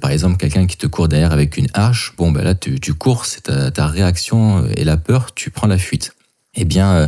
Par 0.00 0.10
exemple, 0.10 0.36
quelqu'un 0.36 0.66
qui 0.66 0.76
te 0.76 0.86
court 0.86 1.08
derrière 1.10 1.32
avec 1.32 1.58
une 1.58 1.68
hache, 1.74 2.14
bon, 2.16 2.30
ben 2.30 2.42
là, 2.42 2.54
tu, 2.54 2.80
tu 2.80 2.94
cours, 2.94 3.26
c'est 3.26 3.42
ta, 3.42 3.70
ta, 3.70 3.86
réaction 3.86 4.64
et 4.76 4.84
la 4.84 4.96
peur, 4.96 5.34
tu 5.34 5.50
prends 5.50 5.66
la 5.66 5.78
fuite. 5.78 6.14
Eh 6.56 6.64
bien, 6.64 6.92
euh, 6.92 7.06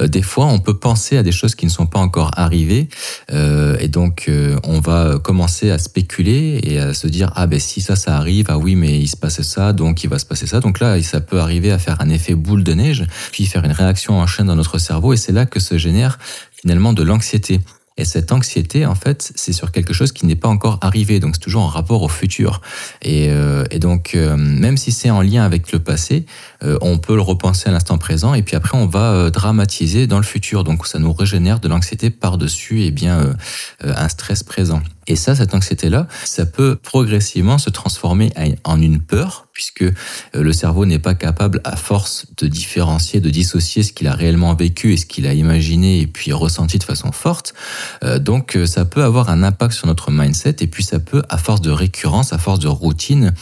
euh, 0.00 0.06
des 0.06 0.22
fois, 0.22 0.46
on 0.46 0.60
peut 0.60 0.78
penser 0.78 1.16
à 1.16 1.24
des 1.24 1.32
choses 1.32 1.56
qui 1.56 1.66
ne 1.66 1.70
sont 1.70 1.86
pas 1.86 1.98
encore 1.98 2.30
arrivées, 2.36 2.88
euh, 3.32 3.76
et 3.80 3.88
donc 3.88 4.26
euh, 4.28 4.56
on 4.62 4.78
va 4.78 5.18
commencer 5.18 5.72
à 5.72 5.78
spéculer 5.78 6.60
et 6.62 6.78
à 6.78 6.94
se 6.94 7.08
dire 7.08 7.32
ah 7.34 7.48
ben 7.48 7.58
si 7.58 7.80
ça 7.80 7.96
ça 7.96 8.16
arrive, 8.16 8.46
ah 8.50 8.58
oui 8.58 8.76
mais 8.76 9.00
il 9.00 9.08
se 9.08 9.16
passe 9.16 9.42
ça, 9.42 9.72
donc 9.72 10.04
il 10.04 10.10
va 10.10 10.20
se 10.20 10.26
passer 10.26 10.46
ça. 10.46 10.60
Donc 10.60 10.78
là, 10.78 11.02
ça 11.02 11.20
peut 11.20 11.40
arriver 11.40 11.72
à 11.72 11.78
faire 11.78 12.00
un 12.00 12.08
effet 12.08 12.36
boule 12.36 12.62
de 12.62 12.72
neige, 12.72 13.04
puis 13.32 13.46
faire 13.46 13.64
une 13.64 13.72
réaction 13.72 14.20
en 14.20 14.28
chaîne 14.28 14.46
dans 14.46 14.54
notre 14.54 14.78
cerveau, 14.78 15.12
et 15.12 15.16
c'est 15.16 15.32
là 15.32 15.44
que 15.44 15.58
se 15.58 15.76
génère 15.76 16.20
finalement 16.52 16.92
de 16.92 17.02
l'anxiété. 17.02 17.60
Et 17.96 18.04
cette 18.04 18.32
anxiété, 18.32 18.86
en 18.86 18.96
fait, 18.96 19.32
c'est 19.36 19.52
sur 19.52 19.70
quelque 19.70 19.92
chose 19.92 20.10
qui 20.10 20.26
n'est 20.26 20.34
pas 20.34 20.48
encore 20.48 20.78
arrivé. 20.80 21.20
Donc, 21.20 21.36
c'est 21.36 21.40
toujours 21.40 21.62
en 21.62 21.68
rapport 21.68 22.02
au 22.02 22.08
futur. 22.08 22.60
Et, 23.02 23.28
euh, 23.30 23.64
et 23.70 23.78
donc, 23.78 24.16
euh, 24.16 24.36
même 24.36 24.76
si 24.76 24.90
c'est 24.90 25.10
en 25.10 25.22
lien 25.22 25.44
avec 25.44 25.70
le 25.70 25.78
passé, 25.78 26.26
euh, 26.64 26.76
on 26.80 26.98
peut 26.98 27.14
le 27.14 27.22
repenser 27.22 27.68
à 27.68 27.72
l'instant 27.72 27.96
présent. 27.96 28.34
Et 28.34 28.42
puis 28.42 28.56
après, 28.56 28.76
on 28.76 28.86
va 28.86 29.12
euh, 29.12 29.30
dramatiser 29.30 30.08
dans 30.08 30.16
le 30.16 30.24
futur. 30.24 30.64
Donc, 30.64 30.88
ça 30.88 30.98
nous 30.98 31.12
régénère 31.12 31.60
de 31.60 31.68
l'anxiété 31.68 32.10
par-dessus 32.10 32.82
et 32.82 32.86
eh 32.86 32.90
bien 32.90 33.20
euh, 33.20 33.34
un 33.80 34.08
stress 34.08 34.42
présent. 34.42 34.82
Et 35.06 35.16
ça, 35.16 35.34
cette 35.34 35.54
anxiété-là, 35.54 36.06
ça 36.24 36.46
peut 36.46 36.76
progressivement 36.76 37.58
se 37.58 37.70
transformer 37.70 38.32
en 38.64 38.80
une 38.80 39.00
peur, 39.00 39.46
puisque 39.52 39.82
euh, 39.82 39.92
le 40.34 40.52
cerveau 40.52 40.86
n'est 40.86 40.98
pas 40.98 41.14
capable, 41.14 41.60
à 41.64 41.76
force 41.76 42.26
de 42.36 42.46
différencier, 42.46 43.20
de 43.20 43.30
dissocier 43.30 43.82
ce 43.82 43.92
qu'il 43.92 44.08
a 44.08 44.14
réellement 44.14 44.54
vécu 44.54 44.92
et 44.92 44.96
ce 44.96 45.06
qu'il 45.06 45.26
a 45.26 45.32
imaginé 45.32 46.00
et 46.00 46.06
puis 46.06 46.32
ressenti 46.32 46.78
de 46.78 46.84
façon 46.84 47.12
forte. 47.12 47.54
Euh, 48.02 48.18
donc, 48.18 48.56
euh, 48.56 48.66
ça 48.66 48.84
peut 48.84 49.02
avoir 49.02 49.30
un 49.30 49.42
impact 49.42 49.74
sur 49.74 49.86
notre 49.86 50.10
mindset 50.10 50.56
et 50.60 50.66
puis 50.66 50.82
ça 50.82 50.98
peut, 50.98 51.22
à 51.28 51.38
force 51.38 51.60
de 51.60 51.70
récurrence, 51.70 52.32
à 52.32 52.38
force 52.38 52.58
de 52.58 52.68
routine, 52.68 53.32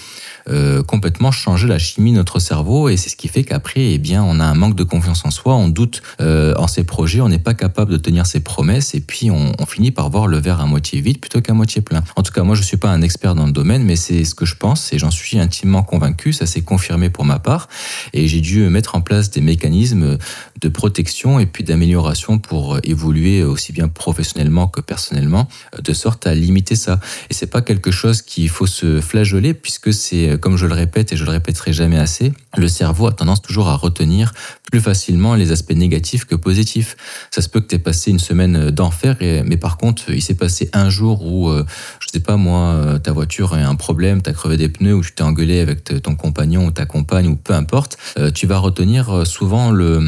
complètement 0.87 1.31
changer 1.31 1.69
la 1.69 1.79
chimie 1.79 2.13
de 2.13 2.17
notre 2.17 2.39
cerveau 2.39 2.89
et 2.89 2.97
c'est 2.97 3.09
ce 3.09 3.17
qui 3.17 3.29
fait 3.29 3.45
qu'après, 3.45 3.93
eh 3.93 3.99
bien, 3.99 4.23
on 4.23 4.41
a 4.41 4.45
un 4.45 4.55
manque 4.55 4.75
de 4.75 4.85
confiance 4.85 5.25
en 5.25 5.31
soi, 5.31 5.55
on 5.55 5.69
doute 5.69 6.03
en 6.21 6.67
ses 6.67 6.85
projets, 6.85 7.21
on 7.21 7.29
n'est 7.29 7.39
pas 7.39 7.55
capable 7.55 7.93
de 7.93 7.97
tenir 7.97 8.27
ses 8.27 8.41
promesses 8.41 8.95
et 8.95 9.01
puis 9.01 9.31
on, 9.31 9.53
finit 9.67 9.91
par 9.91 10.11
voir 10.11 10.27
le 10.27 10.39
verre 10.39 10.61
à 10.61 10.67
moitié 10.67 11.01
vide 11.01 11.19
plutôt 11.19 11.41
qu'à 11.41 11.55
moitié 11.55 11.81
plein. 11.81 12.03
En 12.17 12.23
tout 12.23 12.33
cas, 12.33 12.43
moi, 12.43 12.55
je 12.55 12.63
suis 12.63 12.77
pas 12.77 12.91
un 12.91 13.01
expert 13.01 13.35
dans 13.35 13.47
le 13.47 13.53
domaine, 13.53 13.85
mais 13.85 13.97
c'est 13.97 14.25
ce 14.25 14.35
que 14.35 14.45
je 14.45 14.55
pense 14.55 14.93
et 14.93 14.99
j'en 14.99 15.11
suis 15.11 15.39
intimement 15.39 15.83
convaincu. 15.83 16.33
Ça 16.33 16.47
s'est 16.47 16.61
confirmé 16.61 17.09
pour 17.09 17.25
ma 17.25 17.39
part 17.39 17.69
et 18.13 18.29
j'ai 18.29 18.41
dû 18.41 18.69
mettre 18.69 18.95
en 18.95 19.01
place 19.01 19.31
des 19.31 19.41
mécanismes 19.41 20.19
de 20.61 20.69
protection 20.69 21.41
et 21.41 21.47
puis 21.47 21.65
d'amélioration 21.65 22.39
pour 22.39 22.79
évoluer 22.85 23.43
aussi 23.43 23.73
bien 23.73 23.89
professionnellement 23.89 24.69
que 24.69 24.81
personnellement, 24.81 25.49
de 25.83 25.93
sorte 25.93 26.27
à 26.27 26.35
limiter 26.35 26.77
ça. 26.77 27.01
Et 27.31 27.35
c'est 27.35 27.47
pas 27.47 27.63
quelque 27.63 27.91
chose 27.91 28.23
qu'il 28.23 28.49
faut 28.49 28.67
se 28.67 29.01
flageoler 29.01 29.55
puisque 29.55 29.93
c'est, 29.93 30.32
comme 30.41 30.57
je 30.57 30.67
le 30.67 30.75
répète 30.75 31.13
et 31.13 31.17
je 31.17 31.25
le 31.25 31.31
répéterai 31.31 31.73
jamais 31.73 31.99
assez, 31.99 32.33
le 32.57 32.69
cerveau 32.69 33.07
a 33.07 33.13
tendance 33.13 33.43
toujours 33.43 33.69
à 33.69 33.77
retenir 33.77 34.33
plus 34.71 34.81
facilement 34.81 35.35
les 35.35 35.53
aspects 35.53 35.75
négatifs 35.75 36.25
que 36.25 36.35
positifs. 36.35 36.97
Ça 37.31 37.43
se 37.43 37.49
peut 37.49 37.61
que 37.61 37.67
tu 37.67 37.75
aies 37.75 37.79
passé 37.79 38.11
une 38.11 38.19
semaine 38.19 38.71
d'enfer, 38.71 39.17
mais 39.21 39.57
par 39.57 39.77
contre, 39.77 40.11
il 40.11 40.23
s'est 40.23 40.35
passé 40.35 40.71
un 40.73 40.91
jour 40.91 41.25
où, 41.25 41.49
euh, 41.49 41.65
je 42.01 42.09
sais 42.13 42.21
pas 42.21 42.37
moi, 42.37 42.59
euh, 42.59 42.99
ta 42.99 43.13
voiture 43.13 43.55
a 43.55 43.59
un 43.59 43.75
problème, 43.75 44.23
tu 44.23 44.31
as 44.31 44.33
crevé 44.33 44.57
des 44.57 44.69
pneus 44.69 44.95
ou 44.95 45.03
tu 45.03 45.13
t'es 45.13 45.23
engueulé 45.23 45.61
avec 45.61 45.85
ton 46.03 46.15
compagnon 46.15 46.67
ou 46.67 46.71
ta 46.71 46.87
compagne 46.87 47.29
ou 47.29 47.37
peu 47.37 47.55
importe, 47.55 47.99
euh, 48.19 48.31
tu 48.31 48.47
vas 48.47 48.59
retenir 48.59 49.27
souvent 49.27 49.71
le 49.71 50.01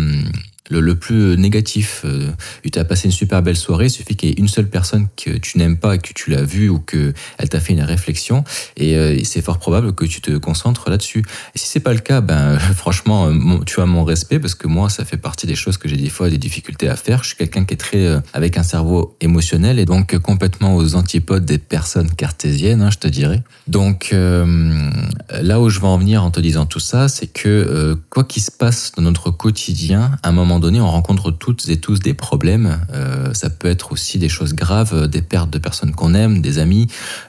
le, 0.71 0.95
plus 0.95 1.37
négatif. 1.37 2.03
Euh, 2.05 2.31
tu 2.71 2.79
as 2.79 2.85
passé 2.85 3.07
une 3.07 3.13
super 3.13 3.43
belle 3.43 3.57
soirée, 3.57 3.87
il 3.87 3.91
suffit 3.91 4.17
qu'il 4.17 4.31
y 4.31 4.33
ait 4.33 4.37
une 4.37 4.49
seule 4.49 4.69
personne 4.69 5.07
que 5.17 5.31
tu 5.31 5.59
n'aimes 5.59 5.77
pas 5.77 5.99
que 5.99 6.13
tu 6.15 6.31
l'as 6.31 6.43
vue 6.43 6.69
ou 6.69 6.79
qu'elle 6.79 7.49
t'a 7.51 7.61
fait 7.61 7.73
une 7.73 7.83
réflexion 7.83 8.45
et 8.77 8.97
euh, 8.97 9.19
c'est 9.25 9.43
fort 9.43 9.59
probable 9.59 9.95
que 9.95 10.05
tu 10.05 10.21
te 10.21 10.37
concentres 10.39 10.89
là-dessus. 10.89 11.25
Et 11.55 11.59
si 11.59 11.67
c'est 11.67 11.81
pas 11.81 11.93
le 11.93 12.01
cas, 12.01 12.21
ben 12.21 12.59
franchement, 12.75 13.31
tu 13.67 13.81
as 13.81 13.87
mon 13.87 14.05
respect 14.05 14.39
parce 14.39 14.55
que 14.55 14.67
moi, 14.67 14.89
ça 14.89 15.05
fait 15.05 15.17
partie 15.17 15.47
des 15.47 15.55
choses 15.55 15.77
que 15.77 15.89
j'ai 15.89 15.97
des 15.97 16.09
fois 16.09 16.31
des 16.31 16.39
difficultés 16.39 16.89
à 16.89 16.97
faire. 16.97 17.23
Je 17.23 17.29
suis 17.29 17.37
quelqu'un 17.37 17.65
qui 17.65 17.75
est 17.75 17.79
très 17.79 18.07
euh, 18.07 18.21
avec 18.33 18.57
un 18.57 18.63
cerveau 18.63 19.17
émotionnel 19.21 19.79
et 19.79 19.85
donc 19.85 20.17
complètement 20.19 20.77
aux 20.77 20.95
antipodes 20.95 21.45
des 21.45 21.59
personnes 21.59 22.11
cartésiennes, 22.11 22.83
hein, 22.83 22.91
je 22.91 22.99
te 22.99 23.09
dirais. 23.09 23.43
Donc 23.67 24.13
là 24.13 25.61
où 25.61 25.69
je 25.69 25.81
veux 25.81 25.87
en 25.87 25.99
venir 25.99 26.25
en 26.25 26.31
te 26.31 26.41
disant 26.41 26.67
tout 26.67 26.81
ça, 26.81 27.09
c'est 27.09 27.27
que 27.27 27.99
quoi 28.11 28.25
qu'il 28.25 28.43
se 28.43 28.51
passe 28.51 28.93
dans 28.97 29.03
notre 29.03 29.31
quotidien, 29.31 30.13
à 30.23 30.29
un 30.29 30.33
moment 30.33 30.54
donné, 30.59 30.81
on 30.81 30.91
rencontre 30.91 31.31
toutes 31.31 31.69
et 31.69 31.79
tous 31.79 32.01
des 32.01 32.15
problèmes. 32.15 32.81
Euh, 32.93 33.33
ça 33.35 33.51
peut 33.51 33.69
être 33.69 33.93
aussi 33.93 34.19
des 34.19 34.29
choses 34.29 34.55
graves, 34.55 35.09
des 35.09 35.23
pertes 35.23 35.51
de 35.51 35.59
personnes 35.59 35.93
qu'on 35.93 36.15
aime, 36.15 36.41
des 36.41 36.59
amis, 36.59 36.87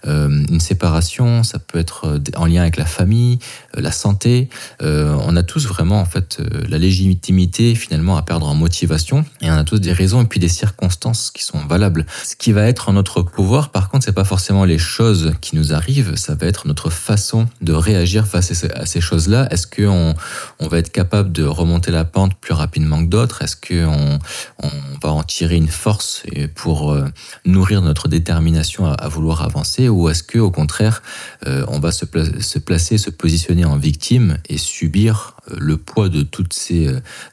euh, 0.07 0.45
une 0.49 0.59
séparation. 0.59 1.43
Ça 1.43 1.59
peut 1.59 1.79
être 1.79 2.07
euh, 2.07 2.19
en 2.35 2.45
lien 2.45 2.61
avec 2.61 2.77
la 2.77 2.85
famille, 2.85 3.39
la 3.73 3.91
santé. 3.91 4.49
on 4.81 5.35
a 5.35 5.43
tous 5.43 5.67
vraiment 5.67 5.99
en 5.99 6.05
fait 6.05 6.41
la 6.69 6.77
légitimité 6.77 7.75
finalement 7.75 8.17
à 8.17 8.21
perdre 8.21 8.47
en 8.47 8.55
motivation 8.55 9.25
et 9.41 9.49
on 9.49 9.53
a 9.53 9.63
tous 9.63 9.79
des 9.79 9.91
raisons 9.91 10.21
et 10.21 10.25
puis 10.25 10.39
des 10.39 10.49
circonstances 10.49 11.31
qui 11.31 11.43
sont 11.43 11.59
valables. 11.67 12.05
Ce 12.23 12.35
qui 12.35 12.51
va 12.51 12.63
être 12.63 12.89
en 12.89 12.93
notre 12.93 13.21
pouvoir, 13.21 13.69
par 13.69 13.89
contre, 13.89 14.05
c'est 14.05 14.13
pas 14.13 14.23
forcément 14.23 14.65
les 14.65 14.77
choses 14.77 15.33
qui 15.41 15.55
nous 15.55 15.73
arrivent, 15.73 16.15
ça 16.15 16.35
va 16.35 16.47
être 16.47 16.67
notre 16.67 16.89
façon 16.89 17.47
de 17.61 17.73
réagir 17.73 18.27
face 18.27 18.65
à 18.75 18.85
ces 18.85 19.01
choses-là. 19.01 19.47
Est-ce 19.51 19.67
qu'on 19.67 20.13
on 20.59 20.67
va 20.67 20.77
être 20.77 20.91
capable 20.91 21.31
de 21.31 21.43
remonter 21.43 21.91
la 21.91 22.05
pente 22.05 22.35
plus 22.35 22.53
rapidement 22.53 23.03
que 23.03 23.09
Est-ce 23.23 23.55
qu'on 23.55 24.19
on 24.61 24.69
va 25.01 25.11
en 25.11 25.23
tirer 25.23 25.55
une 25.55 25.67
force 25.67 26.23
pour 26.55 26.91
euh, 26.91 27.05
nourrir 27.45 27.81
notre 27.81 28.07
détermination 28.07 28.85
à, 28.85 29.07
vouloir 29.07 29.41
avancer? 29.43 29.89
Ou 29.89 30.09
est-ce 30.09 30.23
qu'au 30.23 30.51
contraire, 30.51 31.01
euh, 31.47 31.65
on 31.67 31.79
va 31.79 31.91
se, 31.91 32.05
se, 32.41 32.59
placer, 32.59 32.97
se 32.97 33.09
positionner 33.09 33.65
en 33.65 33.77
victime 33.77 34.37
et 34.49 34.57
subir 34.57 35.35
euh, 35.51 35.55
le 35.59 35.77
poids 35.77 36.09
de 36.09 36.23
toutes 36.23 36.53
ces 36.53 36.89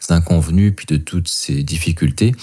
inconvenues 0.09 0.73
puis 0.73 0.87
de 0.87 0.97
toutes 0.97 1.29
ces 1.29 1.63
difficultés? 1.63 2.35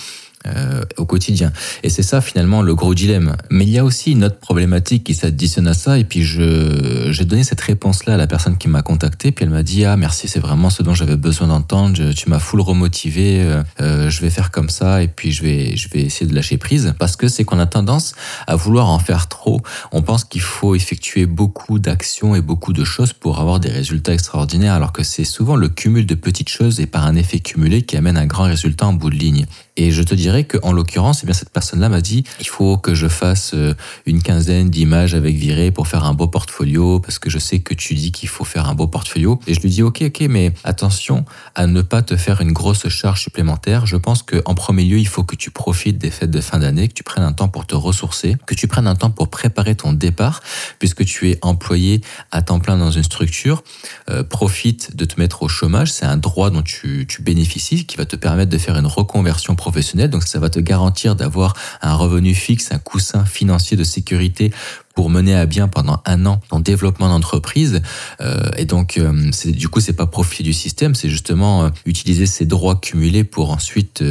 Euh, 0.47 0.85
au 0.95 1.05
quotidien. 1.05 1.51
Et 1.83 1.89
c'est 1.89 2.01
ça 2.01 2.21
finalement 2.21 2.61
le 2.61 2.73
gros 2.73 2.95
dilemme. 2.95 3.35
Mais 3.49 3.65
il 3.65 3.71
y 3.71 3.77
a 3.77 3.83
aussi 3.83 4.11
une 4.11 4.23
autre 4.23 4.39
problématique 4.39 5.03
qui 5.03 5.13
s'additionne 5.13 5.67
à 5.67 5.73
ça. 5.73 5.99
Et 5.99 6.05
puis 6.05 6.23
j'ai 6.23 7.25
donné 7.25 7.43
cette 7.43 7.59
réponse-là 7.59 8.13
à 8.13 8.17
la 8.17 8.25
personne 8.25 8.57
qui 8.57 8.69
m'a 8.69 8.81
contacté. 8.81 9.33
Puis 9.33 9.43
elle 9.43 9.51
m'a 9.51 9.63
dit 9.63 9.83
ah 9.83 9.97
merci 9.97 10.29
c'est 10.29 10.39
vraiment 10.39 10.69
ce 10.69 10.81
dont 10.81 10.93
j'avais 10.93 11.17
besoin 11.17 11.47
d'entendre. 11.47 12.13
Tu 12.13 12.29
m'as 12.29 12.39
full 12.39 12.61
remotivé. 12.61 13.41
Euh, 13.43 13.63
euh, 13.81 14.09
je 14.09 14.21
vais 14.21 14.29
faire 14.29 14.49
comme 14.49 14.69
ça 14.69 15.03
et 15.03 15.09
puis 15.09 15.33
je 15.33 15.43
vais 15.43 15.75
je 15.75 15.89
vais 15.89 16.03
essayer 16.03 16.29
de 16.29 16.33
lâcher 16.33 16.57
prise 16.57 16.93
parce 16.97 17.17
que 17.17 17.27
c'est 17.27 17.43
qu'on 17.43 17.59
a 17.59 17.65
tendance 17.65 18.15
à 18.47 18.55
vouloir 18.55 18.87
en 18.87 18.99
faire 18.99 19.27
trop. 19.27 19.61
On 19.91 20.01
pense 20.01 20.23
qu'il 20.23 20.41
faut 20.41 20.73
effectuer 20.73 21.25
beaucoup 21.25 21.79
d'actions 21.79 22.33
et 22.33 22.41
beaucoup 22.41 22.71
de 22.71 22.85
choses 22.85 23.11
pour 23.11 23.39
avoir 23.39 23.59
des 23.59 23.69
résultats 23.69 24.13
extraordinaires 24.13 24.73
alors 24.73 24.93
que 24.93 25.03
c'est 25.03 25.25
souvent 25.25 25.57
le 25.57 25.67
cumul 25.67 26.05
de 26.05 26.15
petites 26.15 26.49
choses 26.49 26.79
et 26.79 26.85
par 26.85 27.05
un 27.05 27.15
effet 27.15 27.39
cumulé 27.39 27.81
qui 27.81 27.97
amène 27.97 28.15
un 28.15 28.25
grand 28.25 28.43
résultat 28.43 28.87
en 28.87 28.93
bout 28.93 29.09
de 29.09 29.15
ligne. 29.15 29.45
Et 29.75 29.91
je 29.91 30.03
te 30.03 30.13
dirais 30.29 30.43
qu'en 30.43 30.71
l'occurrence, 30.71 31.21
eh 31.23 31.25
bien, 31.25 31.33
cette 31.33 31.49
personne-là 31.49 31.89
m'a 31.89 32.01
dit 32.01 32.23
il 32.39 32.47
faut 32.47 32.77
que 32.77 32.93
je 32.93 33.07
fasse 33.07 33.51
euh, 33.55 33.73
une 34.05 34.21
quinzaine 34.21 34.69
d'images 34.69 35.15
avec 35.15 35.35
Viré 35.35 35.71
pour 35.71 35.87
faire 35.87 36.05
un 36.05 36.13
beau 36.13 36.27
portfolio, 36.27 36.99
parce 36.99 37.17
que 37.19 37.29
je 37.29 37.39
sais 37.39 37.59
que 37.59 37.73
tu 37.73 37.95
dis 37.95 38.11
qu'il 38.11 38.29
faut 38.29 38.43
faire 38.43 38.69
un 38.69 38.75
beau 38.75 38.87
portfolio. 38.87 39.39
Et 39.47 39.53
je 39.53 39.61
lui 39.61 39.69
dis 39.69 39.81
ok, 39.81 40.03
ok, 40.05 40.21
mais 40.29 40.53
attention 40.63 41.25
à 41.55 41.65
ne 41.65 41.81
pas 41.81 42.01
te 42.01 42.15
faire 42.15 42.41
une 42.41 42.51
grosse 42.51 42.87
charge 42.89 43.21
supplémentaire. 43.21 43.85
Je 43.85 43.97
pense 43.97 44.21
qu'en 44.21 44.53
premier 44.53 44.83
lieu, 44.83 44.99
il 44.99 45.07
faut 45.07 45.23
que 45.23 45.35
tu 45.35 45.49
profites 45.49 45.97
des 45.97 46.11
fêtes 46.11 46.31
de 46.31 46.41
fin 46.41 46.59
d'année, 46.59 46.87
que 46.87 46.93
tu 46.93 47.03
prennes 47.03 47.23
un 47.23 47.33
temps 47.33 47.47
pour 47.47 47.65
te 47.65 47.75
ressourcer, 47.75 48.37
que 48.45 48.53
tu 48.53 48.67
prennes 48.67 48.87
un 48.87 48.95
temps 48.95 49.09
pour 49.09 49.29
préparer 49.29 49.75
ton 49.75 49.93
départ, 49.93 50.41
puisque 50.77 51.05
tu 51.05 51.31
es 51.31 51.39
employé 51.41 52.01
à 52.31 52.41
temps 52.43 52.59
plein 52.59 52.77
dans 52.77 52.91
une 52.91 53.03
structure. 53.03 53.63
Euh, 54.09 54.23
profite 54.23 54.95
de 54.95 55.05
te 55.05 55.19
mettre 55.19 55.41
au 55.41 55.47
chômage, 55.47 55.91
c'est 55.91 56.05
un 56.05 56.17
droit 56.17 56.51
dont 56.51 56.61
tu, 56.61 57.07
tu 57.07 57.23
bénéficies, 57.23 57.85
qui 57.85 57.97
va 57.97 58.05
te 58.05 58.15
permettre 58.15 58.51
de 58.51 58.57
faire 58.57 58.77
une 58.77 58.85
reconversion 58.85 59.55
professionnelle 59.55 60.09
donc 60.09 60.18
ça 60.27 60.39
va 60.39 60.49
te 60.49 60.59
garantir 60.59 61.15
d'avoir 61.15 61.53
un 61.81 61.93
revenu 61.93 62.33
fixe, 62.33 62.71
un 62.71 62.79
coussin 62.79 63.25
financier 63.25 63.77
de 63.77 63.83
sécurité 63.83 64.51
pour 64.95 65.09
mener 65.09 65.35
à 65.35 65.45
bien 65.45 65.67
pendant 65.67 66.01
un 66.05 66.25
an 66.25 66.41
ton 66.49 66.59
développement 66.59 67.07
d'entreprise. 67.09 67.81
Euh, 68.21 68.49
et 68.57 68.65
donc, 68.65 68.97
euh, 68.97 69.31
du 69.45 69.69
coup, 69.69 69.79
c'est 69.79 69.93
pas 69.93 70.05
profit 70.05 70.43
du 70.43 70.53
système, 70.53 70.95
c'est 70.95 71.09
justement 71.09 71.63
euh, 71.63 71.69
utiliser 71.85 72.25
ces 72.25 72.45
droits 72.45 72.75
cumulés 72.75 73.23
pour 73.23 73.51
ensuite 73.51 74.03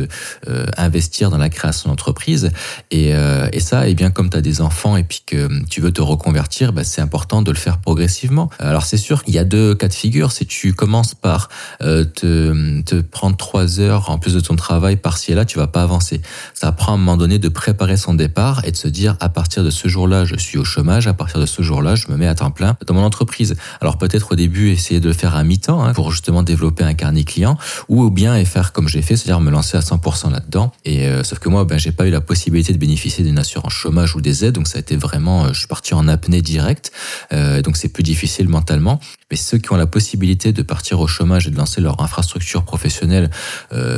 investir 0.76 1.30
dans 1.30 1.38
la 1.38 1.48
création 1.48 1.90
d'entreprise. 1.90 2.50
Et, 2.90 3.12
ça, 3.58 3.86
et 3.86 3.90
eh 3.90 3.94
bien, 3.94 4.10
comme 4.10 4.30
tu 4.30 4.36
as 4.36 4.40
des 4.40 4.60
enfants 4.60 4.96
et 4.96 5.02
puis 5.02 5.22
que 5.26 5.48
tu 5.66 5.80
veux 5.80 5.92
te 5.92 6.00
reconvertir, 6.00 6.72
bah, 6.72 6.84
c'est 6.84 7.00
important 7.00 7.42
de 7.42 7.50
le 7.50 7.56
faire 7.56 7.78
progressivement. 7.78 8.50
Alors, 8.58 8.84
c'est 8.84 8.96
sûr 8.96 9.24
qu'il 9.24 9.34
y 9.34 9.38
a 9.38 9.44
deux 9.44 9.74
cas 9.74 9.88
de 9.88 9.94
figure. 9.94 10.32
Si 10.32 10.46
tu 10.46 10.72
commences 10.72 11.14
par 11.14 11.48
te, 11.80 12.80
te 12.82 13.00
prendre 13.00 13.36
trois 13.36 13.80
heures 13.80 14.10
en 14.10 14.18
plus 14.18 14.34
de 14.34 14.40
ton 14.40 14.56
travail 14.56 14.96
par-ci 14.96 15.32
et 15.32 15.34
là, 15.34 15.44
tu 15.44 15.58
vas 15.58 15.66
pas 15.66 15.82
avancer. 15.82 16.20
Ça 16.54 16.72
prend 16.72 16.92
à 16.92 16.94
un 16.94 16.98
moment 16.98 17.16
donné 17.16 17.38
de 17.38 17.48
préparer 17.48 17.96
son 17.96 18.14
départ 18.14 18.64
et 18.64 18.70
de 18.70 18.76
se 18.76 18.88
dire, 18.88 19.16
à 19.20 19.28
partir 19.28 19.64
de 19.64 19.70
ce 19.70 19.88
jour-là, 19.88 20.24
je 20.24 20.36
suis 20.36 20.58
au 20.58 20.64
chômage, 20.68 21.06
à 21.06 21.14
partir 21.14 21.40
de 21.40 21.46
ce 21.46 21.62
jour-là, 21.62 21.94
je 21.94 22.06
me 22.08 22.16
mets 22.16 22.26
à 22.26 22.34
temps 22.34 22.50
plein 22.50 22.76
dans 22.86 22.94
mon 22.94 23.02
entreprise. 23.02 23.56
Alors 23.80 23.98
peut-être 23.98 24.32
au 24.32 24.34
début 24.36 24.70
essayer 24.70 25.00
de 25.00 25.08
le 25.08 25.14
faire 25.14 25.34
à 25.34 25.44
mi-temps 25.44 25.82
hein, 25.82 25.92
pour 25.92 26.12
justement 26.12 26.42
développer 26.42 26.84
un 26.84 26.94
carnet 26.94 27.24
client, 27.24 27.58
ou 27.88 28.10
bien 28.10 28.44
faire 28.44 28.72
comme 28.72 28.88
j'ai 28.88 29.02
fait, 29.02 29.16
c'est-à-dire 29.16 29.40
me 29.40 29.50
lancer 29.50 29.76
à 29.76 29.80
100% 29.80 30.30
là-dedans. 30.30 30.72
Et 30.84 31.06
euh, 31.06 31.22
sauf 31.24 31.38
que 31.38 31.48
moi, 31.48 31.64
ben 31.64 31.78
j'ai 31.78 31.92
pas 31.92 32.06
eu 32.06 32.10
la 32.10 32.20
possibilité 32.20 32.72
de 32.72 32.78
bénéficier 32.78 33.24
d'une 33.24 33.38
assurance 33.38 33.72
chômage 33.72 34.14
ou 34.16 34.20
des 34.20 34.44
aides, 34.44 34.54
donc 34.54 34.68
ça 34.68 34.78
a 34.78 34.80
été 34.80 34.96
vraiment, 34.96 35.44
euh, 35.44 35.52
je 35.52 35.60
suis 35.60 35.68
parti 35.68 35.94
en 35.94 36.08
apnée 36.08 36.42
direct, 36.42 36.92
euh, 37.32 37.62
donc 37.62 37.76
c'est 37.76 37.88
plus 37.88 38.02
difficile 38.02 38.48
mentalement. 38.48 39.00
Mais 39.30 39.36
ceux 39.36 39.58
qui 39.58 39.72
ont 39.72 39.76
la 39.76 39.86
possibilité 39.86 40.52
de 40.52 40.62
partir 40.62 41.00
au 41.00 41.06
chômage 41.06 41.46
et 41.46 41.50
de 41.50 41.56
lancer 41.56 41.80
leur 41.82 42.00
infrastructure 42.00 42.64
professionnelle 42.64 43.28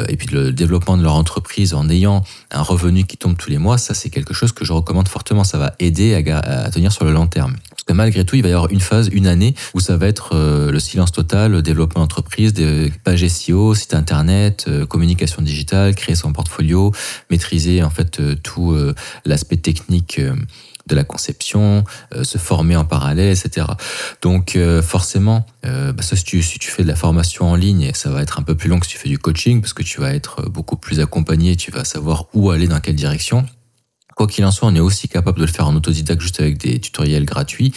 et 0.09 0.17
puis 0.17 0.27
le 0.27 0.53
développement 0.53 0.97
de 0.97 1.05
leur 1.05 1.15
entreprise 1.15 1.73
en 1.73 1.89
ayant 1.89 2.25
un 2.51 2.63
revenu 2.63 3.05
qui 3.05 3.17
tombe 3.17 3.37
tous 3.37 3.49
les 3.49 3.59
mois, 3.59 3.79
ça 3.79 3.95
c'est 3.95 4.11
quelque 4.11 4.35
chose 4.35 4.51
que 4.51 4.65
je 4.65 4.73
recommande 4.73 5.07
fortement. 5.07 5.45
Ça 5.45 5.57
va 5.57 5.75
aider 5.79 6.15
à, 6.15 6.60
tenir 6.69 6.93
sur 6.93 7.05
le 7.05 7.13
long 7.13 7.27
terme. 7.27 7.57
Parce 7.81 7.85
que 7.85 7.93
malgré 7.95 8.27
tout, 8.27 8.37
il 8.37 8.43
va 8.43 8.51
y 8.51 8.53
avoir 8.53 8.71
une 8.71 8.81
phase, 8.81 9.09
une 9.11 9.27
année 9.27 9.55
où 9.73 9.81
ça 9.81 9.97
va 9.97 10.07
être 10.07 10.35
euh, 10.35 10.71
le 10.71 10.79
silence 10.79 11.13
total, 11.13 11.53
le 11.53 11.63
développement 11.63 12.03
d'entreprise, 12.03 12.53
des 12.53 12.93
pages 13.05 13.27
SEO, 13.27 13.75
site 13.75 13.95
internet, 13.95 14.67
euh, 14.69 14.85
communication 14.85 15.41
digitale, 15.41 15.95
créer 15.95 16.15
son 16.15 16.33
portfolio, 16.35 16.93
maîtriser 17.31 17.83
en 17.83 17.89
fait 17.89 18.21
euh, 18.21 18.35
tout 18.35 18.77
l'aspect 19.25 19.57
technique 19.57 20.21
de 20.87 20.95
la 20.95 21.05
conception, 21.05 21.85
se 22.23 22.39
former 22.39 22.77
en 22.77 22.85
parallèle, 22.85 23.31
etc. 23.37 23.67
Donc 24.23 24.59
forcément, 24.83 25.47
bah, 25.63 25.93
si, 26.01 26.25
tu, 26.25 26.43
si 26.43 26.59
tu 26.59 26.71
fais 26.71 26.83
de 26.83 26.89
la 26.89 26.97
formation 26.97 27.51
en 27.51 27.55
ligne, 27.55 27.93
ça 27.95 28.11
va 28.11 28.23
être 28.23 28.39
un 28.39 28.43
peu 28.43 28.55
plus 28.55 28.69
long 28.69 28.81
que 28.81 28.87
si 28.87 28.93
tu 28.93 28.99
fais 28.99 29.09
du 29.09 29.19
coaching, 29.19 29.61
parce 29.61 29.73
que 29.73 29.83
tu 29.83 30.01
vas 30.01 30.15
être 30.15 30.49
beaucoup 30.49 30.77
plus 30.77 31.01
accompagné, 31.01 31.57
tu 31.57 31.71
vas 31.71 31.85
savoir 31.85 32.27
où 32.35 32.51
aller, 32.51 32.67
dans 32.67 32.81
quelle 32.81 32.97
direction. 32.97 33.47
Quoi 34.21 34.27
qu'il 34.27 34.45
en 34.45 34.51
soit, 34.51 34.69
on 34.69 34.75
est 34.75 34.81
aussi 34.81 35.09
capable 35.09 35.39
de 35.39 35.47
le 35.47 35.51
faire 35.51 35.67
en 35.67 35.75
autodidacte 35.75 36.21
juste 36.21 36.41
avec 36.41 36.59
des 36.59 36.79
tutoriels 36.79 37.25
gratuits. 37.25 37.73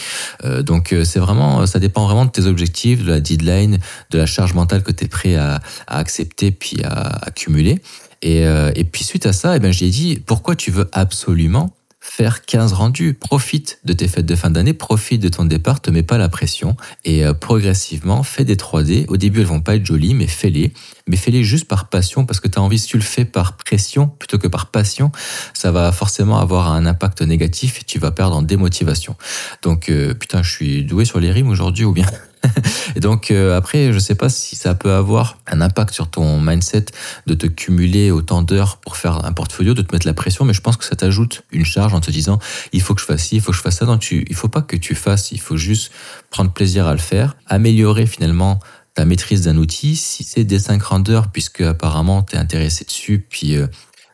donc 0.60 0.94
c'est 1.04 1.18
vraiment, 1.18 1.64
ça 1.64 1.78
dépend 1.78 2.04
vraiment 2.04 2.26
de 2.26 2.30
tes 2.30 2.44
objectifs, 2.44 3.02
de 3.02 3.12
la 3.12 3.20
deadline, 3.20 3.78
de 4.10 4.18
la 4.18 4.26
charge 4.26 4.52
mentale 4.52 4.82
que 4.82 4.92
tu 4.92 5.04
es 5.04 5.08
prêt 5.08 5.36
à, 5.36 5.62
accepter 5.86 6.50
puis 6.50 6.84
à 6.84 6.90
accumuler. 7.26 7.80
Et, 8.20 8.42
et 8.42 8.84
puis 8.84 9.04
suite 9.04 9.24
à 9.24 9.32
ça, 9.32 9.56
eh 9.56 9.58
ben, 9.58 9.72
j'ai 9.72 9.88
dit, 9.88 10.22
pourquoi 10.26 10.54
tu 10.54 10.70
veux 10.70 10.86
absolument 10.92 11.74
faire 12.04 12.44
15 12.44 12.74
rendus. 12.74 13.14
Profite 13.14 13.80
de 13.84 13.94
tes 13.94 14.06
fêtes 14.08 14.26
de 14.26 14.36
fin 14.36 14.50
d'année, 14.50 14.74
profite 14.74 15.22
de 15.22 15.28
ton 15.28 15.46
départ, 15.46 15.80
te 15.80 15.90
mets 15.90 16.02
pas 16.02 16.18
la 16.18 16.28
pression 16.28 16.76
et 17.04 17.24
euh, 17.24 17.32
progressivement 17.32 18.22
fais 18.22 18.44
des 18.44 18.56
3D. 18.56 19.06
Au 19.08 19.16
début, 19.16 19.40
elles 19.40 19.46
vont 19.46 19.62
pas 19.62 19.76
être 19.76 19.86
jolies, 19.86 20.14
mais 20.14 20.26
fais-les. 20.26 20.74
Mais 21.08 21.16
fais-les 21.16 21.42
juste 21.42 21.66
par 21.66 21.88
passion 21.88 22.26
parce 22.26 22.40
que 22.40 22.48
tu 22.48 22.58
as 22.58 22.62
envie, 22.62 22.78
si 22.78 22.86
tu 22.88 22.98
le 22.98 23.02
fais 23.02 23.24
par 23.24 23.56
pression 23.56 24.06
plutôt 24.06 24.38
que 24.38 24.48
par 24.48 24.66
passion, 24.66 25.10
ça 25.54 25.72
va 25.72 25.90
forcément 25.92 26.38
avoir 26.38 26.70
un 26.70 26.84
impact 26.84 27.22
négatif 27.22 27.80
et 27.80 27.84
tu 27.84 27.98
vas 27.98 28.10
perdre 28.10 28.36
en 28.36 28.42
démotivation. 28.42 29.16
Donc, 29.62 29.88
euh, 29.88 30.12
putain, 30.12 30.42
je 30.42 30.50
suis 30.50 30.84
doué 30.84 31.06
sur 31.06 31.20
les 31.20 31.32
rimes 31.32 31.48
aujourd'hui 31.48 31.84
ou 31.84 31.92
bien? 31.92 32.06
et 32.96 33.00
donc 33.00 33.30
euh, 33.30 33.56
après, 33.56 33.92
je 33.92 33.98
sais 33.98 34.14
pas 34.14 34.28
si 34.28 34.56
ça 34.56 34.74
peut 34.74 34.92
avoir 34.92 35.38
un 35.46 35.60
impact 35.60 35.94
sur 35.94 36.08
ton 36.08 36.40
mindset 36.40 36.86
de 37.26 37.34
te 37.34 37.46
cumuler 37.46 38.10
autant 38.10 38.42
d'heures 38.42 38.78
pour 38.78 38.96
faire 38.96 39.24
un 39.24 39.32
portfolio, 39.32 39.74
de 39.74 39.82
te 39.82 39.94
mettre 39.94 40.06
la 40.06 40.14
pression, 40.14 40.44
mais 40.44 40.54
je 40.54 40.60
pense 40.60 40.76
que 40.76 40.84
ça 40.84 40.96
t'ajoute 40.96 41.42
une 41.52 41.64
charge 41.64 41.94
en 41.94 42.00
te 42.00 42.10
disant 42.10 42.38
il 42.72 42.80
faut 42.80 42.94
que 42.94 43.00
je 43.00 43.06
fasse 43.06 43.24
ci, 43.24 43.36
il 43.36 43.40
faut 43.40 43.52
que 43.52 43.56
je 43.56 43.62
fasse 43.62 43.76
ça. 43.76 43.86
Non, 43.86 43.98
tu, 43.98 44.24
il 44.28 44.34
faut 44.34 44.48
pas 44.48 44.62
que 44.62 44.76
tu 44.76 44.94
fasses, 44.94 45.32
il 45.32 45.40
faut 45.40 45.56
juste 45.56 45.92
prendre 46.30 46.52
plaisir 46.52 46.86
à 46.86 46.92
le 46.92 46.98
faire, 46.98 47.36
améliorer 47.46 48.06
finalement 48.06 48.60
ta 48.94 49.04
maîtrise 49.04 49.42
d'un 49.42 49.56
outil. 49.56 49.96
Si 49.96 50.24
c'est 50.24 50.44
des 50.44 50.58
5 50.58 50.82
rendeurs, 50.82 51.28
puisque 51.30 51.60
apparemment 51.62 52.22
tu 52.22 52.36
es 52.36 52.38
intéressé 52.38 52.84
dessus, 52.84 53.24
puis 53.28 53.56
euh, 53.56 53.66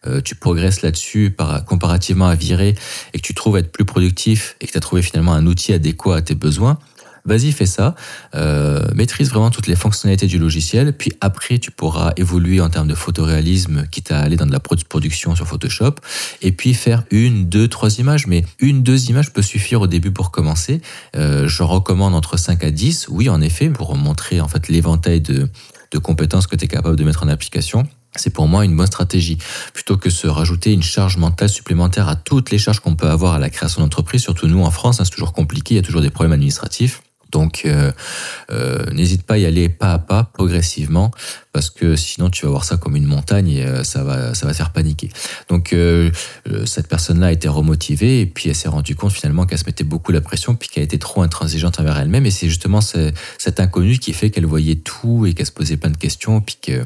euh, 0.07 0.21
tu 0.23 0.35
progresses 0.35 0.81
là-dessus 0.81 1.31
par, 1.31 1.65
comparativement 1.67 2.27
à 2.27 2.35
virer 2.35 2.75
et 3.13 3.19
que 3.19 3.23
tu 3.23 3.35
trouves 3.35 3.59
être 3.59 3.71
plus 3.71 3.85
productif 3.85 4.57
et 4.61 4.67
que 4.67 4.73
tu 4.73 4.79
as 4.79 4.81
trouvé 4.81 5.03
finalement 5.03 5.35
un 5.35 5.47
outil 5.47 5.75
adéquat 5.75 6.17
à 6.17 6.23
tes 6.23 6.35
besoins, 6.35 6.79
vas-y, 7.25 7.53
fais 7.53 7.67
ça, 7.67 7.95
euh, 8.35 8.87
maîtrise 8.95 9.31
vraiment 9.31 9.51
toutes 9.51 9.67
les 9.67 9.77
fonctionnalités 9.77 10.27
du 10.27 10.39
logiciel, 10.39 10.93
puis 10.93 11.13
après 11.21 11.59
tu 11.59 11.71
pourras 11.71 12.13
évoluer 12.17 12.61
en 12.61 12.69
termes 12.69 12.89
de 12.89 12.95
photoréalisme, 12.95 13.87
quitte 13.91 14.13
à 14.13 14.21
aller 14.21 14.37
dans 14.37 14.47
de 14.47 14.53
la 14.53 14.61
production 14.61 15.35
sur 15.35 15.47
Photoshop, 15.47 15.97
et 16.43 16.53
puis 16.53 16.75
faire 16.75 17.05
une, 17.11 17.49
deux, 17.49 17.69
trois 17.69 17.99
images, 17.99 18.27
mais 18.27 18.45
une, 18.59 18.83
deux 18.83 19.11
images 19.11 19.33
peut 19.33 19.43
suffire 19.43 19.81
au 19.81 19.87
début 19.87 20.11
pour 20.11 20.31
commencer. 20.31 20.81
Euh, 21.17 21.49
je 21.49 21.63
recommande 21.63 22.15
entre 22.15 22.37
5 22.37 22.65
à 22.65 22.71
10, 22.71 23.09
oui 23.09 23.29
en 23.29 23.41
effet, 23.41 23.69
pour 23.69 23.95
montrer 23.97 24.41
en 24.41 24.49
fait 24.49 24.69
l'éventail 24.69 25.21
de, 25.21 25.49
de 25.91 25.99
compétences 25.99 26.47
que 26.47 26.57
tu 26.57 26.65
es 26.65 26.69
capable 26.69 26.97
de 26.97 27.05
mettre 27.05 27.23
en 27.23 27.29
application. 27.29 27.87
C'est 28.17 28.31
pour 28.31 28.49
moi 28.49 28.65
une 28.65 28.77
bonne 28.77 28.87
stratégie. 28.87 29.39
Plutôt 29.73 29.97
que 29.97 30.11
se 30.11 30.27
rajouter 30.27 30.73
une 30.73 30.83
charge 30.83 31.17
mentale 31.17 31.49
supplémentaire 31.49 32.09
à 32.09 32.17
toutes 32.17 32.51
les 32.51 32.59
charges 32.59 32.81
qu'on 32.81 32.97
peut 32.97 33.09
avoir 33.09 33.35
à 33.35 33.39
la 33.39 33.51
création 33.51 33.83
d'entreprise, 33.83 34.23
surtout 34.23 34.49
nous 34.49 34.63
en 34.63 34.71
France, 34.71 35.01
hein, 35.01 35.05
c'est 35.05 35.13
toujours 35.13 35.33
compliqué, 35.33 35.75
il 35.75 35.77
y 35.77 35.81
a 35.81 35.83
toujours 35.83 36.01
des 36.01 36.11
problèmes 36.11 36.33
administratifs. 36.33 37.03
Donc, 37.31 37.63
euh, 37.65 37.93
euh, 38.51 38.85
n'hésite 38.93 39.23
pas 39.23 39.35
à 39.35 39.39
y 39.39 39.47
aller 39.47 39.69
pas 39.69 39.93
à 39.93 39.99
pas, 39.99 40.31
progressivement, 40.33 41.11
parce 41.53 41.71
que 41.71 41.97
sinon 41.97 42.31
tu 42.31 42.45
vas 42.45 42.51
voir 42.51 42.65
ça 42.65 42.77
comme 42.77 42.97
une 42.97 43.07
montagne 43.07 43.49
et 43.49 43.65
euh, 43.65 43.85
ça 43.85 44.05
va, 44.05 44.35
ça 44.35 44.47
va 44.47 44.53
te 44.53 44.57
faire 44.57 44.73
paniquer. 44.73 45.11
Donc, 45.49 45.75
cette 46.65 46.89
personne-là 46.89 47.29
a 47.29 47.33
été 47.33 47.49
remotivée 47.49 48.21
et 48.21 48.27
puis 48.27 48.49
elle 48.49 48.55
s'est 48.55 48.69
rendue 48.69 48.95
compte 48.95 49.13
finalement 49.13 49.47
qu'elle 49.47 49.59
se 49.59 49.67
mettait 49.67 49.85
beaucoup 49.85 50.13
la 50.13 50.21
pression, 50.21 50.55
puis 50.55 50.69
qu'elle 50.69 50.85
était 50.85 50.99
trop 50.99 51.23
intransigeante 51.23 51.81
envers 51.81 51.99
elle-même. 51.99 52.27
Et 52.27 52.31
c'est 52.31 52.49
justement 52.49 52.81
cet 52.81 53.61
inconnu 53.61 53.99
qui 53.99 54.13
fait 54.13 54.31
qu'elle 54.31 54.47
voyait 54.47 54.77
tout 54.77 55.27
et 55.27 55.35
qu'elle 55.35 55.47
se 55.47 55.53
posait 55.53 55.77
plein 55.77 55.91
de 55.91 55.97
questions, 55.97 56.41
puis 56.41 56.57
que 56.61 56.85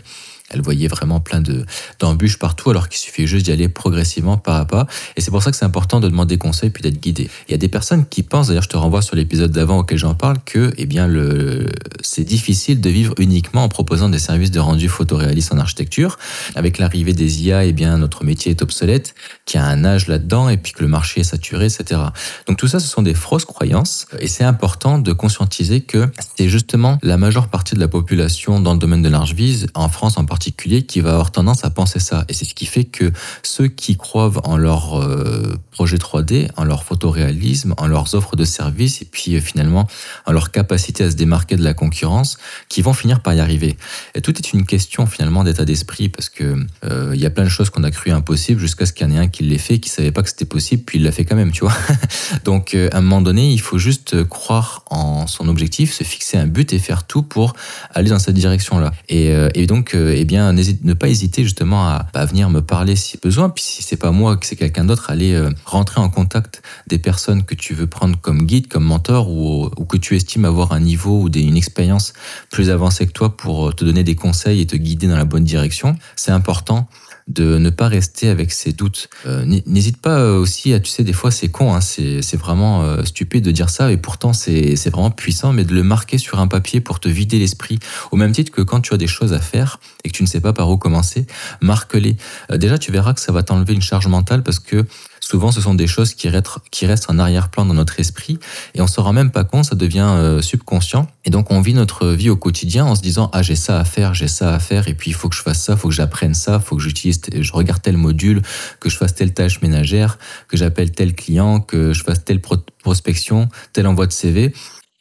elle 0.50 0.60
voyait 0.60 0.88
vraiment 0.88 1.20
plein 1.20 1.40
de 1.40 1.64
d'embûches 1.98 2.38
partout, 2.38 2.70
alors 2.70 2.88
qu'il 2.88 2.98
suffit 2.98 3.26
juste 3.26 3.46
d'y 3.46 3.52
aller 3.52 3.68
progressivement 3.68 4.36
pas 4.36 4.58
à 4.58 4.64
pas. 4.64 4.86
Et 5.16 5.22
c'est 5.22 5.30
pour 5.30 5.42
ça 5.42 5.50
que 5.50 5.56
c'est 5.56 5.64
important 5.64 6.00
de 6.00 6.08
demander 6.08 6.36
conseil 6.36 6.70
puis 6.70 6.82
d'être 6.82 7.00
guidé. 7.00 7.30
Il 7.48 7.52
y 7.52 7.54
a 7.54 7.58
des 7.58 7.68
personnes 7.68 8.04
qui 8.06 8.22
pensent, 8.22 8.48
d'ailleurs, 8.48 8.62
je 8.62 8.68
te 8.68 8.76
renvoie 8.76 9.00
sur 9.00 9.16
l'épisode 9.16 9.50
d'avant 9.52 9.78
auquel 9.78 9.96
j'en 9.96 10.14
parle, 10.14 10.36
que 10.44 10.72
eh 10.76 10.86
bien 10.86 11.06
le 11.06 11.66
c'est 12.02 12.24
difficile 12.24 12.80
de 12.80 12.90
vivre 12.90 13.14
uniquement 13.18 13.64
en 13.64 13.68
proposant 13.68 14.08
des 14.10 14.18
services 14.18 14.50
de 14.50 14.60
rendu 14.60 14.88
photoréaliste 14.88 15.52
en 15.52 15.58
architecture. 15.58 16.18
Avec 16.54 16.78
l'arrivée 16.78 17.14
des 17.14 17.42
IA, 17.42 17.64
eh 17.64 17.72
bien 17.72 17.96
notre 17.96 18.24
métier 18.24 18.50
est 18.50 18.62
obsolète, 18.62 19.14
qu'il 19.46 19.60
y 19.60 19.62
a 19.62 19.66
un 19.66 19.84
âge 19.84 20.08
là-dedans 20.08 20.50
et 20.50 20.58
puis 20.58 20.72
que 20.72 20.82
le 20.82 20.88
marché 20.88 21.20
est 21.20 21.24
saturé, 21.24 21.66
etc. 21.66 22.00
Donc 22.46 22.58
tout 22.58 22.68
ça, 22.68 22.80
ce 22.80 22.88
sont 22.88 23.02
des 23.02 23.14
fausses 23.14 23.46
croyances 23.46 24.06
et 24.18 24.28
c'est 24.28 24.44
important 24.44 24.98
de 24.98 25.12
conscientiser 25.12 25.80
que 25.80 26.10
c'est 26.36 26.50
justement 26.50 26.98
la 27.02 27.16
majeure 27.16 27.48
partie 27.48 27.74
de 27.74 27.80
la 27.80 27.88
population 27.88 28.60
dans 28.60 28.74
le 28.74 28.78
domaine 28.78 29.02
de 29.02 29.08
large 29.08 29.34
vise, 29.34 29.68
en 29.74 29.88
France 29.88 30.18
en 30.18 30.24
particulier 30.24 30.33
particulier 30.34 30.82
qui 30.82 31.00
va 31.00 31.12
avoir 31.12 31.30
tendance 31.30 31.64
à 31.64 31.70
penser 31.70 32.00
ça. 32.00 32.24
Et 32.28 32.32
c'est 32.32 32.44
ce 32.44 32.54
qui 32.54 32.66
fait 32.66 32.82
que 32.82 33.12
ceux 33.44 33.68
qui 33.68 33.96
croient 33.96 34.32
en 34.42 34.56
leur 34.56 35.00
euh, 35.00 35.56
projet 35.70 35.96
3D, 35.96 36.48
en 36.56 36.64
leur 36.64 36.82
photoréalisme, 36.82 37.72
en 37.76 37.86
leurs 37.86 38.16
offres 38.16 38.34
de 38.34 38.44
services 38.44 39.00
et 39.00 39.04
puis 39.04 39.36
euh, 39.36 39.40
finalement 39.40 39.86
en 40.26 40.32
leur 40.32 40.50
capacité 40.50 41.04
à 41.04 41.10
se 41.12 41.14
démarquer 41.14 41.54
de 41.54 41.62
la 41.62 41.72
concurrence, 41.72 42.36
qui 42.68 42.82
vont 42.82 42.94
finir 42.94 43.20
par 43.20 43.32
y 43.34 43.38
arriver. 43.38 43.76
Et 44.16 44.22
tout 44.22 44.36
est 44.36 44.52
une 44.52 44.66
question 44.66 45.06
finalement 45.06 45.44
d'état 45.44 45.64
d'esprit 45.64 46.08
parce 46.08 46.28
que 46.28 46.66
euh, 46.84 47.12
il 47.14 47.20
y 47.20 47.26
a 47.26 47.30
plein 47.30 47.44
de 47.44 47.48
choses 47.48 47.70
qu'on 47.70 47.84
a 47.84 47.92
cru 47.92 48.10
impossibles 48.10 48.60
jusqu'à 48.60 48.86
ce 48.86 48.92
qu'il 48.92 49.06
y 49.06 49.10
en 49.12 49.14
ait 49.14 49.20
un 49.20 49.28
qui 49.28 49.44
l'ait 49.44 49.56
fait, 49.56 49.78
qui 49.78 49.88
savait 49.88 50.10
pas 50.10 50.24
que 50.24 50.30
c'était 50.30 50.46
possible, 50.46 50.82
puis 50.84 50.98
il 50.98 51.04
l'a 51.04 51.12
fait 51.12 51.24
quand 51.24 51.36
même, 51.36 51.52
tu 51.52 51.60
vois. 51.60 51.76
Donc 52.44 52.74
à 52.74 52.96
un 52.96 53.00
moment 53.02 53.22
donné, 53.22 53.52
il 53.52 53.60
faut 53.60 53.78
juste 53.78 54.24
croire 54.24 54.82
en 54.90 55.28
son 55.28 55.46
objectif, 55.46 55.92
se 55.92 56.02
fixer 56.02 56.38
un 56.38 56.48
but 56.48 56.72
et 56.72 56.80
faire 56.80 57.06
tout 57.06 57.22
pour 57.22 57.54
aller 57.92 58.10
dans 58.10 58.18
cette 58.18 58.34
direction-là. 58.34 58.90
Et, 59.08 59.32
et 59.54 59.66
donc, 59.66 59.94
eh 60.24 60.26
bien, 60.26 60.54
ne 60.54 60.94
pas 60.94 61.10
hésiter 61.10 61.42
justement 61.42 61.86
à, 61.86 62.24
venir 62.24 62.48
me 62.48 62.62
parler 62.62 62.96
si 62.96 63.18
besoin. 63.18 63.50
Puis 63.50 63.62
si 63.62 63.82
c'est 63.82 63.98
pas 63.98 64.10
moi, 64.10 64.38
que 64.38 64.46
c'est 64.46 64.56
quelqu'un 64.56 64.86
d'autre, 64.86 65.10
aller 65.10 65.34
euh, 65.34 65.50
rentrer 65.66 66.00
en 66.00 66.08
contact 66.08 66.62
des 66.86 66.96
personnes 66.96 67.42
que 67.42 67.54
tu 67.54 67.74
veux 67.74 67.86
prendre 67.86 68.18
comme 68.18 68.46
guide, 68.46 68.68
comme 68.68 68.84
mentor, 68.84 69.28
ou, 69.28 69.68
que 69.84 69.98
tu 69.98 70.16
estimes 70.16 70.46
avoir 70.46 70.72
un 70.72 70.80
niveau 70.80 71.24
ou 71.24 71.28
une 71.28 71.58
expérience 71.58 72.14
plus 72.50 72.70
avancée 72.70 73.06
que 73.06 73.12
toi 73.12 73.36
pour 73.36 73.68
euh, 73.68 73.72
te 73.72 73.84
donner 73.84 74.02
des 74.02 74.14
conseils 74.14 74.62
et 74.62 74.66
te 74.66 74.76
guider 74.76 75.08
dans 75.08 75.18
la 75.18 75.26
bonne 75.26 75.44
direction. 75.44 75.94
C'est 76.16 76.32
important 76.32 76.88
de 77.26 77.56
ne 77.56 77.70
pas 77.70 77.88
rester 77.88 78.28
avec 78.28 78.52
ses 78.52 78.72
doutes. 78.72 79.08
Euh, 79.26 79.44
n'hésite 79.66 79.96
pas 79.96 80.18
euh, 80.18 80.36
aussi 80.36 80.74
à, 80.74 80.80
tu 80.80 80.90
sais, 80.90 81.04
des 81.04 81.14
fois 81.14 81.30
c'est 81.30 81.48
con, 81.48 81.74
hein, 81.74 81.80
c'est 81.80 82.36
vraiment 82.36 82.82
euh, 82.82 83.02
stupide 83.04 83.44
de 83.44 83.50
dire 83.50 83.70
ça, 83.70 83.90
et 83.92 83.96
pourtant 83.96 84.32
c'est 84.32 84.74
vraiment 84.90 85.10
puissant, 85.10 85.52
mais 85.52 85.64
de 85.64 85.74
le 85.74 85.82
marquer 85.82 86.18
sur 86.18 86.38
un 86.38 86.48
papier 86.48 86.80
pour 86.80 87.00
te 87.00 87.08
vider 87.08 87.38
l'esprit. 87.38 87.78
Au 88.10 88.16
même 88.16 88.32
titre 88.32 88.52
que 88.52 88.60
quand 88.60 88.80
tu 88.80 88.92
as 88.92 88.98
des 88.98 89.06
choses 89.06 89.32
à 89.32 89.40
faire 89.40 89.80
et 90.04 90.10
que 90.10 90.16
tu 90.16 90.22
ne 90.22 90.28
sais 90.28 90.40
pas 90.40 90.52
par 90.52 90.70
où 90.70 90.76
commencer, 90.76 91.26
marque-les. 91.62 92.16
déjà, 92.50 92.78
tu 92.78 92.92
verras 92.92 93.14
que 93.14 93.20
ça 93.20 93.32
va 93.32 93.42
t'enlever 93.42 93.72
une 93.72 93.82
charge 93.82 94.06
mentale 94.06 94.42
parce 94.42 94.58
que 94.58 94.84
souvent 95.24 95.50
ce 95.50 95.60
sont 95.60 95.74
des 95.74 95.86
choses 95.86 96.14
qui 96.14 96.28
restent, 96.28 96.58
qui 96.70 96.86
restent 96.86 97.10
en 97.10 97.18
arrière-plan 97.18 97.64
dans 97.64 97.74
notre 97.74 97.98
esprit 97.98 98.38
et 98.74 98.82
on 98.82 98.86
s'en 98.86 99.02
rend 99.02 99.12
même 99.12 99.30
pas 99.30 99.44
compte, 99.44 99.64
ça 99.64 99.74
devient 99.74 100.38
subconscient. 100.40 101.06
Et 101.24 101.30
donc 101.30 101.50
on 101.50 101.60
vit 101.60 101.74
notre 101.74 102.08
vie 102.08 102.30
au 102.30 102.36
quotidien 102.36 102.84
en 102.84 102.94
se 102.94 103.02
disant 103.02 103.30
ah 103.32 103.42
j'ai 103.42 103.56
ça 103.56 103.80
à 103.80 103.84
faire, 103.84 104.14
j'ai 104.14 104.28
ça 104.28 104.54
à 104.54 104.58
faire 104.58 104.88
et 104.88 104.94
puis 104.94 105.10
il 105.10 105.14
faut 105.14 105.28
que 105.28 105.36
je 105.36 105.42
fasse 105.42 105.62
ça, 105.62 105.72
il 105.72 105.78
faut 105.78 105.88
que 105.88 105.94
j'apprenne 105.94 106.34
ça, 106.34 106.60
il 106.62 106.66
faut 106.66 106.76
que 106.76 106.82
j'utilise, 106.82 107.20
je 107.32 107.52
regarde 107.52 107.80
tel 107.80 107.96
module, 107.96 108.42
que 108.80 108.88
je 108.88 108.96
fasse 108.96 109.14
telle 109.14 109.32
tâche 109.32 109.62
ménagère, 109.62 110.18
que 110.48 110.56
j'appelle 110.56 110.90
tel 110.90 111.14
client, 111.14 111.60
que 111.60 111.92
je 111.92 112.02
fasse 112.04 112.24
telle 112.24 112.40
prospection, 112.40 113.48
tel 113.72 113.86
envoi 113.86 114.06
de 114.06 114.12
CV. 114.12 114.52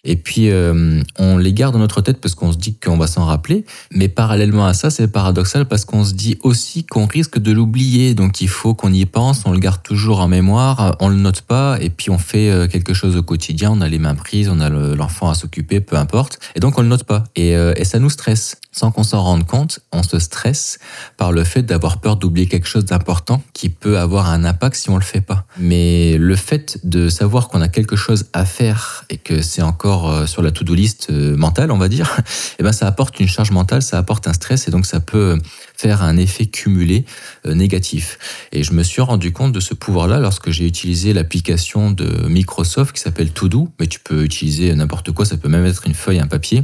Et 0.05 0.17
puis, 0.17 0.49
euh, 0.49 1.01
on 1.17 1.37
les 1.37 1.53
garde 1.53 1.73
dans 1.73 1.79
notre 1.79 2.01
tête 2.01 2.19
parce 2.19 2.35
qu'on 2.35 2.51
se 2.51 2.57
dit 2.57 2.75
qu'on 2.75 2.97
va 2.97 3.07
s'en 3.07 3.25
rappeler. 3.25 3.63
Mais 3.91 4.09
parallèlement 4.09 4.65
à 4.65 4.73
ça, 4.73 4.89
c'est 4.89 5.07
paradoxal 5.07 5.65
parce 5.65 5.85
qu'on 5.85 6.03
se 6.03 6.13
dit 6.13 6.37
aussi 6.43 6.83
qu'on 6.83 7.05
risque 7.05 7.39
de 7.39 7.53
l'oublier. 7.53 8.13
Donc, 8.13 8.41
il 8.41 8.49
faut 8.49 8.73
qu'on 8.73 8.91
y 8.91 9.05
pense, 9.05 9.43
on 9.45 9.51
le 9.51 9.59
garde 9.59 9.81
toujours 9.81 10.19
en 10.19 10.27
mémoire, 10.27 10.97
on 10.99 11.07
le 11.07 11.15
note 11.15 11.41
pas, 11.41 11.77
et 11.79 11.89
puis 11.89 12.09
on 12.09 12.17
fait 12.17 12.49
euh, 12.49 12.67
quelque 12.67 12.93
chose 12.93 13.15
au 13.15 13.23
quotidien. 13.23 13.71
On 13.71 13.79
a 13.79 13.87
les 13.87 13.99
mains 13.99 14.15
prises, 14.15 14.49
on 14.49 14.59
a 14.59 14.69
l'enfant 14.69 15.29
à 15.29 15.35
s'occuper, 15.35 15.79
peu 15.79 15.95
importe. 15.95 16.39
Et 16.55 16.59
donc, 16.59 16.77
on 16.77 16.81
le 16.81 16.89
note 16.89 17.05
pas. 17.05 17.23
Et, 17.37 17.55
euh, 17.55 17.73
et 17.77 17.85
ça 17.85 17.99
nous 17.99 18.09
stresse. 18.09 18.57
Sans 18.75 18.91
qu'on 18.91 19.03
s'en 19.03 19.21
rende 19.21 19.45
compte, 19.45 19.81
on 19.91 20.01
se 20.01 20.17
stresse 20.17 20.79
par 21.15 21.31
le 21.31 21.43
fait 21.43 21.61
d'avoir 21.61 21.99
peur 22.01 22.17
d'oublier 22.17 22.47
quelque 22.47 22.67
chose 22.67 22.85
d'important 22.85 23.41
qui 23.53 23.69
peut 23.69 23.99
avoir 23.99 24.29
un 24.29 24.43
impact 24.43 24.75
si 24.75 24.89
on 24.89 24.97
le 24.97 25.03
fait 25.03 25.21
pas. 25.21 25.45
Mais 25.59 26.17
le 26.17 26.35
fait 26.35 26.79
de 26.83 27.07
savoir 27.07 27.49
qu'on 27.49 27.61
a 27.61 27.67
quelque 27.67 27.95
chose 27.95 28.25
à 28.33 28.45
faire 28.45 29.05
et 29.11 29.17
que 29.17 29.43
c'est 29.43 29.61
encore 29.61 29.92
euh, 30.01 30.25
sur 30.25 30.41
la 30.41 30.51
to-do 30.51 30.73
list 30.73 31.07
euh, 31.09 31.37
mentale, 31.37 31.71
on 31.71 31.77
va 31.77 31.87
dire, 31.87 32.15
et 32.19 32.23
eh 32.59 32.63
ben 32.63 32.71
ça 32.71 32.87
apporte 32.87 33.19
une 33.19 33.27
charge 33.27 33.51
mentale, 33.51 33.81
ça 33.81 33.97
apporte 33.97 34.27
un 34.27 34.33
stress 34.33 34.67
et 34.67 34.71
donc 34.71 34.85
ça 34.85 34.99
peut 34.99 35.37
faire 35.75 36.01
un 36.01 36.17
effet 36.17 36.45
cumulé 36.45 37.05
euh, 37.45 37.53
négatif. 37.53 38.17
Et 38.51 38.63
je 38.63 38.73
me 38.73 38.83
suis 38.83 39.01
rendu 39.01 39.31
compte 39.31 39.51
de 39.51 39.59
ce 39.59 39.73
pouvoir-là 39.73 40.19
lorsque 40.19 40.49
j'ai 40.49 40.65
utilisé 40.65 41.13
l'application 41.13 41.91
de 41.91 42.27
Microsoft 42.27 42.95
qui 42.95 43.01
s'appelle 43.01 43.31
To-Do, 43.31 43.69
mais 43.79 43.87
tu 43.87 43.99
peux 43.99 44.23
utiliser 44.23 44.73
n'importe 44.75 45.11
quoi, 45.11 45.25
ça 45.25 45.37
peut 45.37 45.49
même 45.49 45.65
être 45.65 45.87
une 45.87 45.93
feuille, 45.93 46.19
un 46.19 46.27
papier 46.27 46.63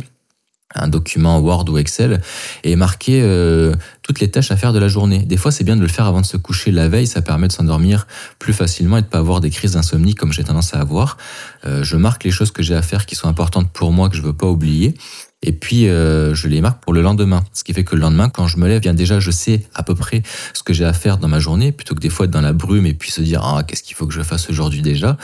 un 0.76 0.88
document 0.88 1.40
Word 1.40 1.70
ou 1.70 1.78
Excel 1.78 2.22
et 2.64 2.76
marquer 2.76 3.22
euh, 3.24 3.74
toutes 4.04 4.20
les 4.20 4.30
tâches 4.30 4.52
à 4.52 4.58
faire 4.58 4.74
de 4.74 4.80
la 4.80 4.88
journée. 4.88 5.20
Des 5.20 5.38
fois, 5.38 5.52
c'est 5.52 5.64
bien 5.64 5.76
de 5.76 5.82
le 5.82 5.88
faire 5.88 6.06
avant 6.06 6.22
de 6.22 6.26
se 6.26 6.38
coucher 6.38 6.72
la 6.72 6.88
veille, 6.88 7.08
ça 7.08 7.22
permet 7.22 7.48
de 7.48 7.54
s'endormir 7.54 8.08
plus 8.38 8.54
facilement 8.54 8.98
et 8.98 9.02
de 9.02 9.08
pas 9.08 9.18
avoir 9.18 9.42
des 9.42 9.50
crises 9.50 9.74
d'insomnie 9.74 10.16
comme 10.16 10.32
j'ai 10.32 10.44
tendance 10.44 10.74
à 10.74 10.80
avoir. 10.80 11.18
Euh, 11.66 11.84
je 11.84 11.98
marque 11.98 12.24
les 12.24 12.32
choses 12.32 12.52
que 12.52 12.62
j'ai 12.62 12.76
à 12.76 12.82
faire 12.82 13.06
qui 13.06 13.16
sont 13.16 13.28
importantes 13.28 13.72
pour 13.72 13.92
moi 13.92 14.10
que 14.10 14.16
je 14.16 14.22
veux 14.22 14.34
pas 14.34 14.48
oublier 14.48 14.96
et 15.42 15.54
puis, 15.54 15.88
euh, 15.88 16.36
je 16.36 16.50
les 16.50 16.60
marque 16.60 16.84
pour 16.84 16.92
le 16.92 17.02
lendemain. 17.02 17.46
Ce 17.54 17.64
qui 17.64 17.74
fait 17.74 17.86
que 17.86 17.96
le 17.96 18.02
lendemain, 18.02 18.28
quand 18.28 18.48
je 18.48 18.58
me 18.58 18.68
lève, 18.68 18.82
bien 18.82 18.94
déjà, 18.94 19.22
je 19.22 19.32
sais 19.32 19.64
à 19.74 19.84
peu 19.84 19.96
près 19.96 20.22
ce 20.54 20.64
que 20.64 20.74
j'ai 20.74 20.84
à 20.84 20.92
faire 20.92 21.18
dans 21.18 21.30
ma 21.30 21.40
journée, 21.40 21.72
plutôt 21.72 21.96
que 21.96 22.02
des 22.02 22.10
fois 22.10 22.26
être 22.26 22.32
dans 22.32 22.42
la 22.42 22.52
brume 22.52 22.86
et 22.86 22.94
puis 22.94 23.10
se 23.10 23.22
dire 23.22 23.42
ah 23.44 23.64
qu'est-ce 23.64 23.82
qu'il 23.82 23.96
faut 23.96 24.06
que 24.06 24.14
je 24.14 24.22
fasse 24.22 24.50
aujourd'hui 24.50 24.82
déjà. 24.82 25.18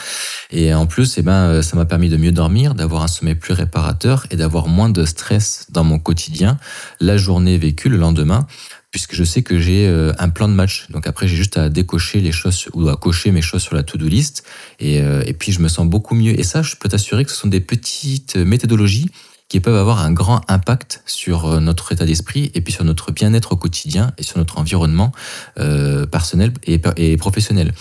Et 0.51 0.73
en 0.73 0.85
plus, 0.85 1.17
eh 1.17 1.21
ben, 1.21 1.49
euh, 1.49 1.61
ça 1.61 1.75
m'a 1.75 1.83
permis 1.83 2.07
de 2.07 2.15
mieux 2.15 2.31
dormir, 2.31 2.75
d'avoir 2.75 3.03
un 3.03 3.07
sommeil 3.07 3.35
plus 3.35 3.53
réparateur 3.53 4.25
et 4.31 4.37
d'avoir 4.37 4.69
moins 4.69 4.89
de 4.89 5.03
stress 5.03 5.67
dans 5.69 5.83
mon 5.83 5.99
quotidien 5.99 6.57
la 7.01 7.17
journée 7.17 7.57
vécue 7.57 7.89
le 7.89 7.97
lendemain 7.97 8.47
puisque 8.91 9.13
je 9.13 9.25
sais 9.25 9.43
que 9.43 9.59
j'ai 9.59 9.85
euh, 9.87 10.13
un 10.19 10.29
plan 10.29 10.47
de 10.47 10.53
match. 10.53 10.87
Donc 10.89 11.07
après, 11.07 11.27
j'ai 11.27 11.35
juste 11.35 11.57
à 11.57 11.67
décocher 11.67 12.21
les 12.21 12.31
choses 12.31 12.69
ou 12.73 12.87
à 12.87 12.95
cocher 12.95 13.31
mes 13.31 13.41
choses 13.41 13.61
sur 13.61 13.75
la 13.75 13.83
to-do 13.83 14.07
list. 14.07 14.45
Et, 14.79 14.99
et 14.99 15.33
puis, 15.33 15.51
je 15.51 15.59
me 15.59 15.67
sens 15.67 15.85
beaucoup 15.85 16.15
mieux. 16.15 16.39
Et 16.39 16.43
ça, 16.43 16.61
je 16.61 16.77
peux 16.77 16.87
t'assurer 16.87 17.25
que 17.25 17.31
ce 17.31 17.35
sont 17.35 17.49
des 17.49 17.59
petites 17.59 18.37
méthodologies 18.37 19.09
qui 19.47 19.59
peuvent 19.59 19.75
avoir 19.75 19.99
un 19.99 20.11
grand 20.11 20.41
impact 20.49 21.03
sur 21.05 21.45
euh, 21.45 21.59
notre 21.59 21.91
état 21.91 22.05
d'esprit 22.05 22.51
et 22.55 22.61
puis 22.61 22.73
sur 22.73 22.83
notre 22.83 23.11
bien-être 23.11 23.53
au 23.53 23.57
quotidien 23.57 24.11
et 24.17 24.23
sur 24.23 24.37
notre 24.37 24.57
environnement 24.57 25.11
euh, 25.59 26.05
personnel 26.05 26.51
et, 26.65 26.81
et 26.97 27.17
professionnel. 27.17 27.73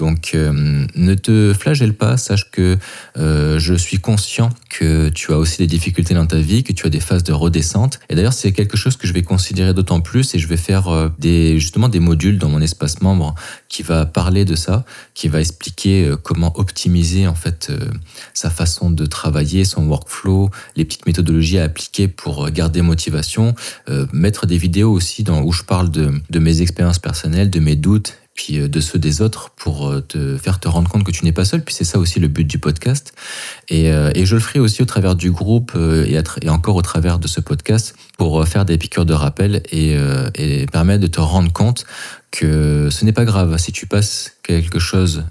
Donc 0.00 0.30
euh, 0.32 0.86
ne 0.94 1.14
te 1.14 1.52
flagelle 1.52 1.92
pas, 1.92 2.16
sache 2.16 2.50
que 2.50 2.78
euh, 3.18 3.58
je 3.58 3.74
suis 3.74 3.98
conscient 3.98 4.48
que 4.70 5.10
tu 5.10 5.30
as 5.30 5.36
aussi 5.36 5.58
des 5.58 5.66
difficultés 5.66 6.14
dans 6.14 6.24
ta 6.24 6.38
vie, 6.38 6.64
que 6.64 6.72
tu 6.72 6.86
as 6.86 6.88
des 6.88 7.00
phases 7.00 7.22
de 7.22 7.34
redescente. 7.34 8.00
Et 8.08 8.14
d'ailleurs, 8.14 8.32
c'est 8.32 8.52
quelque 8.52 8.78
chose 8.78 8.96
que 8.96 9.06
je 9.06 9.12
vais 9.12 9.22
considérer 9.22 9.74
d'autant 9.74 10.00
plus 10.00 10.34
et 10.34 10.38
je 10.38 10.48
vais 10.48 10.56
faire 10.56 10.88
euh, 10.88 11.10
des, 11.18 11.60
justement 11.60 11.90
des 11.90 12.00
modules 12.00 12.38
dans 12.38 12.48
mon 12.48 12.62
espace 12.62 13.02
membre 13.02 13.34
qui 13.68 13.82
va 13.82 14.06
parler 14.06 14.46
de 14.46 14.54
ça, 14.54 14.86
qui 15.12 15.28
va 15.28 15.38
expliquer 15.38 16.14
comment 16.22 16.58
optimiser 16.58 17.26
en 17.26 17.34
fait 17.34 17.70
sa 18.32 18.48
façon 18.48 18.90
de 18.90 19.04
travailler, 19.04 19.64
son 19.64 19.86
workflow, 19.86 20.50
les 20.76 20.86
petites 20.86 21.06
méthodologies 21.06 21.58
à 21.58 21.64
appliquer 21.64 22.08
pour 22.08 22.50
garder 22.50 22.82
motivation, 22.82 23.54
mettre 24.12 24.46
des 24.46 24.58
vidéos 24.58 24.90
aussi 24.90 25.22
dans, 25.22 25.42
où 25.42 25.52
je 25.52 25.62
parle 25.62 25.90
de, 25.90 26.10
de 26.30 26.38
mes 26.38 26.62
expériences 26.62 26.98
personnelles, 26.98 27.50
de 27.50 27.60
mes 27.60 27.76
doutes 27.76 28.19
puis 28.34 28.58
euh, 28.58 28.68
de 28.68 28.80
ceux 28.80 28.98
des 28.98 29.22
autres 29.22 29.50
pour 29.50 29.88
euh, 29.88 30.00
te 30.00 30.36
faire 30.36 30.60
te 30.60 30.68
rendre 30.68 30.88
compte 30.88 31.04
que 31.04 31.10
tu 31.10 31.24
n'es 31.24 31.32
pas 31.32 31.44
seul. 31.44 31.62
Puis 31.62 31.74
c'est 31.74 31.84
ça 31.84 31.98
aussi 31.98 32.20
le 32.20 32.28
but 32.28 32.44
du 32.44 32.58
podcast. 32.58 33.12
Et, 33.68 33.90
euh, 33.90 34.10
et, 34.14 34.24
je 34.24 34.34
le 34.34 34.40
ferai 34.40 34.60
aussi 34.60 34.82
au 34.82 34.86
travers 34.86 35.14
du 35.14 35.30
groupe 35.30 35.72
et, 35.76 36.20
et, 36.42 36.48
encore 36.48 36.76
au 36.76 36.82
travers 36.82 37.18
de 37.18 37.28
ce 37.28 37.40
podcast 37.40 37.94
pour 38.18 38.46
faire 38.46 38.64
des 38.64 38.78
piqûres 38.78 39.06
de 39.06 39.14
rappel 39.14 39.62
et, 39.70 39.96
et 40.34 40.66
permettre 40.66 41.00
de 41.00 41.06
te 41.06 41.20
rendre 41.20 41.52
compte 41.52 41.86
que 42.30 42.88
ce 42.90 43.04
n'est 43.04 43.12
pas 43.12 43.24
grave 43.24 43.56
si 43.58 43.72
tu 43.72 43.86
passes 43.86 44.32
quelque 44.42 44.78
chose. 44.78 45.24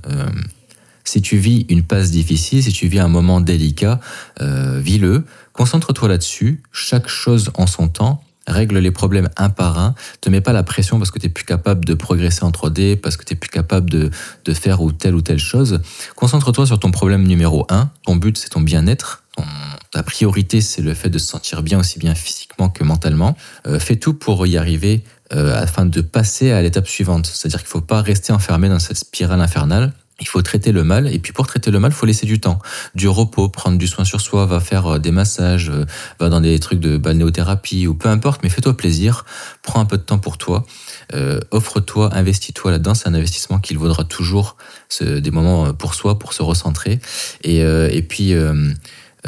si 1.04 1.22
tu 1.22 1.38
vis 1.38 1.66
une 1.70 1.84
passe 1.84 2.12
difficile, 2.12 2.64
si 2.64 2.72
tu 2.72 2.88
vis 2.88 3.00
un 3.00 3.08
moment 3.08 3.42
délicat, 3.42 4.00
vis-le, 4.40 5.24
concentre-toi 5.54 6.10
là-dessus, 6.10 6.62
chaque 6.72 7.08
chose 7.08 7.52
en 7.56 7.68
son 7.68 7.88
temps, 7.88 8.24
règle 8.52 8.78
les 8.78 8.92
problèmes 8.92 9.30
un 9.38 9.50
par 9.50 9.80
un, 9.80 9.96
te 10.22 10.30
mets 10.30 10.42
pas 10.42 10.54
la 10.54 10.64
pression 10.64 10.98
parce 10.98 11.12
que 11.12 11.20
tu 11.20 11.28
es 11.28 11.30
plus 11.30 11.46
capable 11.46 11.86
de 11.86 11.94
progresser 11.94 12.44
en 12.44 12.52
3D, 12.52 12.98
parce 12.98 13.18
que 13.18 13.24
tu 13.24 13.34
es 13.34 13.36
plus 13.36 13.50
capable 13.50 13.90
de, 13.90 14.10
de, 14.46 14.54
faire 14.54 14.82
ou 14.82 14.92
telle 14.92 15.16
ou 15.16 15.22
telle 15.22 15.40
chose. 15.40 15.82
Concentre-toi 16.16 16.66
sur 16.66 16.80
ton 16.80 16.92
problème 16.92 17.24
numéro 17.24 17.66
un. 17.70 17.90
Ton 18.04 18.16
but, 18.16 18.38
c'est 18.38 18.50
ton 18.50 18.62
bien-être. 18.62 19.24
ta 19.92 20.04
priorité, 20.04 20.62
c'est 20.62 20.82
le 20.82 20.94
fait 20.94 21.10
de 21.10 21.18
se 21.18 21.28
sentir 21.28 21.64
bien 21.64 21.80
aussi 21.80 22.00
bien 22.00 22.16
physiquement 22.16 22.70
que 22.70 22.84
mentalement. 22.84 23.38
Euh, 23.68 23.80
fais 23.80 23.96
tout 23.96 24.14
pour 24.14 24.46
y 24.46 24.58
arriver 24.58 25.04
euh, 25.34 25.62
afin 25.62 25.86
de 25.86 26.02
passer 26.02 26.52
à 26.52 26.62
l'étape 26.62 26.88
suivante. 26.88 27.28
C'est-à-dire 27.28 27.60
qu'il 27.60 27.68
faut 27.68 27.82
pas 27.82 28.02
rester 28.02 28.34
enfermé 28.34 28.68
dans 28.68 28.80
cette 28.80 28.98
spirale 28.98 29.42
infernale 29.42 29.94
il 30.20 30.28
faut 30.28 30.42
traiter 30.42 30.72
le 30.72 30.84
mal, 30.84 31.14
et 31.14 31.20
puis 31.20 31.34
pour 31.34 31.48
traiter 31.48 31.72
le 31.72 31.80
mal, 31.80 31.92
il 31.92 31.96
faut 31.96 32.06
laisser 32.06 32.26
du 32.26 32.40
temps, 32.40 32.60
du 32.96 33.08
repos, 33.08 33.50
prendre 33.50 33.78
du 33.78 33.88
soin 33.88 34.06
sur 34.06 34.22
soi, 34.22 34.46
va 34.46 34.60
faire 34.60 34.88
euh, 34.88 35.00
des 35.00 35.12
massages, 35.12 35.70
euh, 35.70 35.86
va 36.20 36.30
dans 36.30 36.42
des 36.42 36.60
trucs 36.60 36.80
de 36.80 36.98
balnéothérapie, 36.98 37.88
ou 37.88 37.94
peu 37.94 38.10
importe, 38.10 38.42
mais 38.44 38.50
fais-toi 38.50 38.76
plaisir, 38.76 39.26
prends 39.62 39.80
un 39.80 39.86
peu 39.86 39.98
de 39.98 40.04
temps 40.04 40.20
pour 40.20 40.38
toi, 40.38 40.66
euh, 41.14 41.40
offre-toi, 41.52 42.10
investis-toi 42.14 42.72
là-dedans, 42.72 42.94
c'est 42.94 43.08
un 43.08 43.14
investissement 43.14 43.60
qu'il 43.60 43.78
vaudra 43.78 44.04
toujours, 44.04 44.58
des 45.02 45.32
moments 45.32 45.74
pour 45.74 45.94
soi, 45.94 46.20
pour 46.20 46.34
se 46.34 46.42
recentrer, 46.42 47.00
et, 47.44 47.60
et 47.60 48.02
puis 48.02 48.34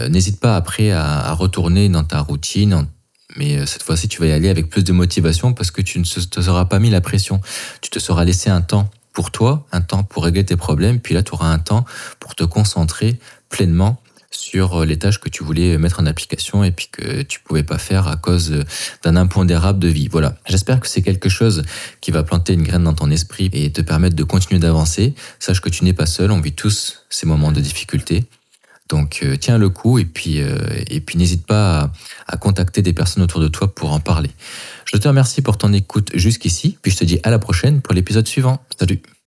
n'hésite 0.10 0.40
pas 0.40 0.56
après 0.56 0.92
à, 0.92 1.20
à, 1.20 1.34
retourner 1.34 1.88
dans 1.88 2.04
ta 2.04 2.20
routine, 2.20 2.88
mais 3.38 3.66
cette 3.68 3.84
fois-ci, 3.84 4.08
tu 4.08 4.20
vas 4.20 4.28
y 4.28 4.32
aller 4.32 4.50
avec 4.50 4.70
plus 4.70 4.84
de 4.84 4.92
motivation 4.92 5.54
parce 5.54 5.72
que 5.72 5.82
tu 5.82 6.00
ne 6.00 6.04
te 6.04 6.42
seras 6.42 6.66
pas 6.66 6.80
mis 6.80 6.90
la 6.90 7.00
pression, 7.00 7.42
tu 7.82 7.90
te 7.90 8.00
seras 8.00 8.26
laissé 8.26 8.50
un 8.50 8.62
temps 8.62 8.90
pour 9.14 9.32
toi, 9.32 9.66
un 9.72 9.82
temps 9.82 10.04
pour 10.04 10.24
régler 10.24 10.46
tes 10.46 10.56
problèmes, 10.56 11.00
puis 11.00 11.14
là, 11.14 11.24
tu 11.24 11.34
auras 11.34 11.48
un 11.48 11.60
temps 11.60 11.86
pour 12.20 12.36
te 12.36 12.44
concentrer 12.44 13.20
pleinement 13.50 14.02
sur 14.32 14.82
euh, 14.82 14.86
les 14.86 14.98
tâches 14.98 15.20
que 15.20 15.30
tu 15.30 15.44
voulais 15.44 15.78
mettre 15.78 16.00
en 16.00 16.06
application 16.06 16.64
et 16.64 16.72
puis 16.72 16.88
que 16.90 17.22
tu 17.22 17.42
pouvais 17.42 17.64
pas 17.64 17.78
faire 17.78 18.08
à 18.08 18.16
cause 18.16 18.64
d'un 19.04 19.16
impondérable 19.18 19.80
de 19.80 19.90
vie. 19.90 20.08
Voilà. 20.08 20.36
J'espère 20.48 20.80
que 20.80 20.88
c'est 20.88 21.02
quelque 21.02 21.30
chose 21.30 21.64
qui 22.00 22.12
va 22.12 22.24
planter 22.24 22.54
une 22.54 22.64
graine 22.64 22.86
dans 22.86 22.94
ton 22.94 23.12
esprit 23.12 23.50
et 23.54 23.72
te 23.72 23.82
permettre 23.82 24.16
de 24.16 24.24
continuer 24.24 24.60
d'avancer. 24.60 25.14
Sache 25.40 25.60
que 25.60 25.70
tu 25.70 25.84
n'es 25.84 25.94
pas 25.94 26.06
seul, 26.06 26.32
on 26.32 26.40
vit 26.40 26.54
tous 26.54 27.04
ces 27.10 27.26
moments 27.28 27.52
de 27.52 27.60
difficulté. 27.60 28.24
Donc 28.92 29.22
euh, 29.24 29.38
tiens 29.38 29.58
le 29.58 29.70
coup 29.70 29.98
et 30.00 30.06
puis, 30.06 30.42
euh, 30.42 30.58
et 30.88 31.00
puis 31.00 31.18
n'hésite 31.18 31.48
pas 31.48 31.92
à 32.28 32.38
contacter 32.38 32.82
des 32.82 32.94
personnes 32.94 33.24
autour 33.24 33.40
de 33.40 33.48
toi 33.48 33.74
pour 33.74 33.94
en 33.94 34.02
parler. 34.02 34.30
Je 34.86 34.98
te 34.98 35.08
remercie 35.08 35.42
pour 35.42 35.58
ton 35.58 35.72
écoute 35.72 36.12
jusqu'ici, 36.14 36.78
puis 36.82 36.92
je 36.92 36.98
te 36.98 37.06
dis 37.06 37.20
à 37.24 37.32
la 37.32 37.40
prochaine 37.40 37.82
pour 37.82 37.94
l'épisode 37.94 38.28
suivant. 38.28 38.62
Salut 38.78 39.02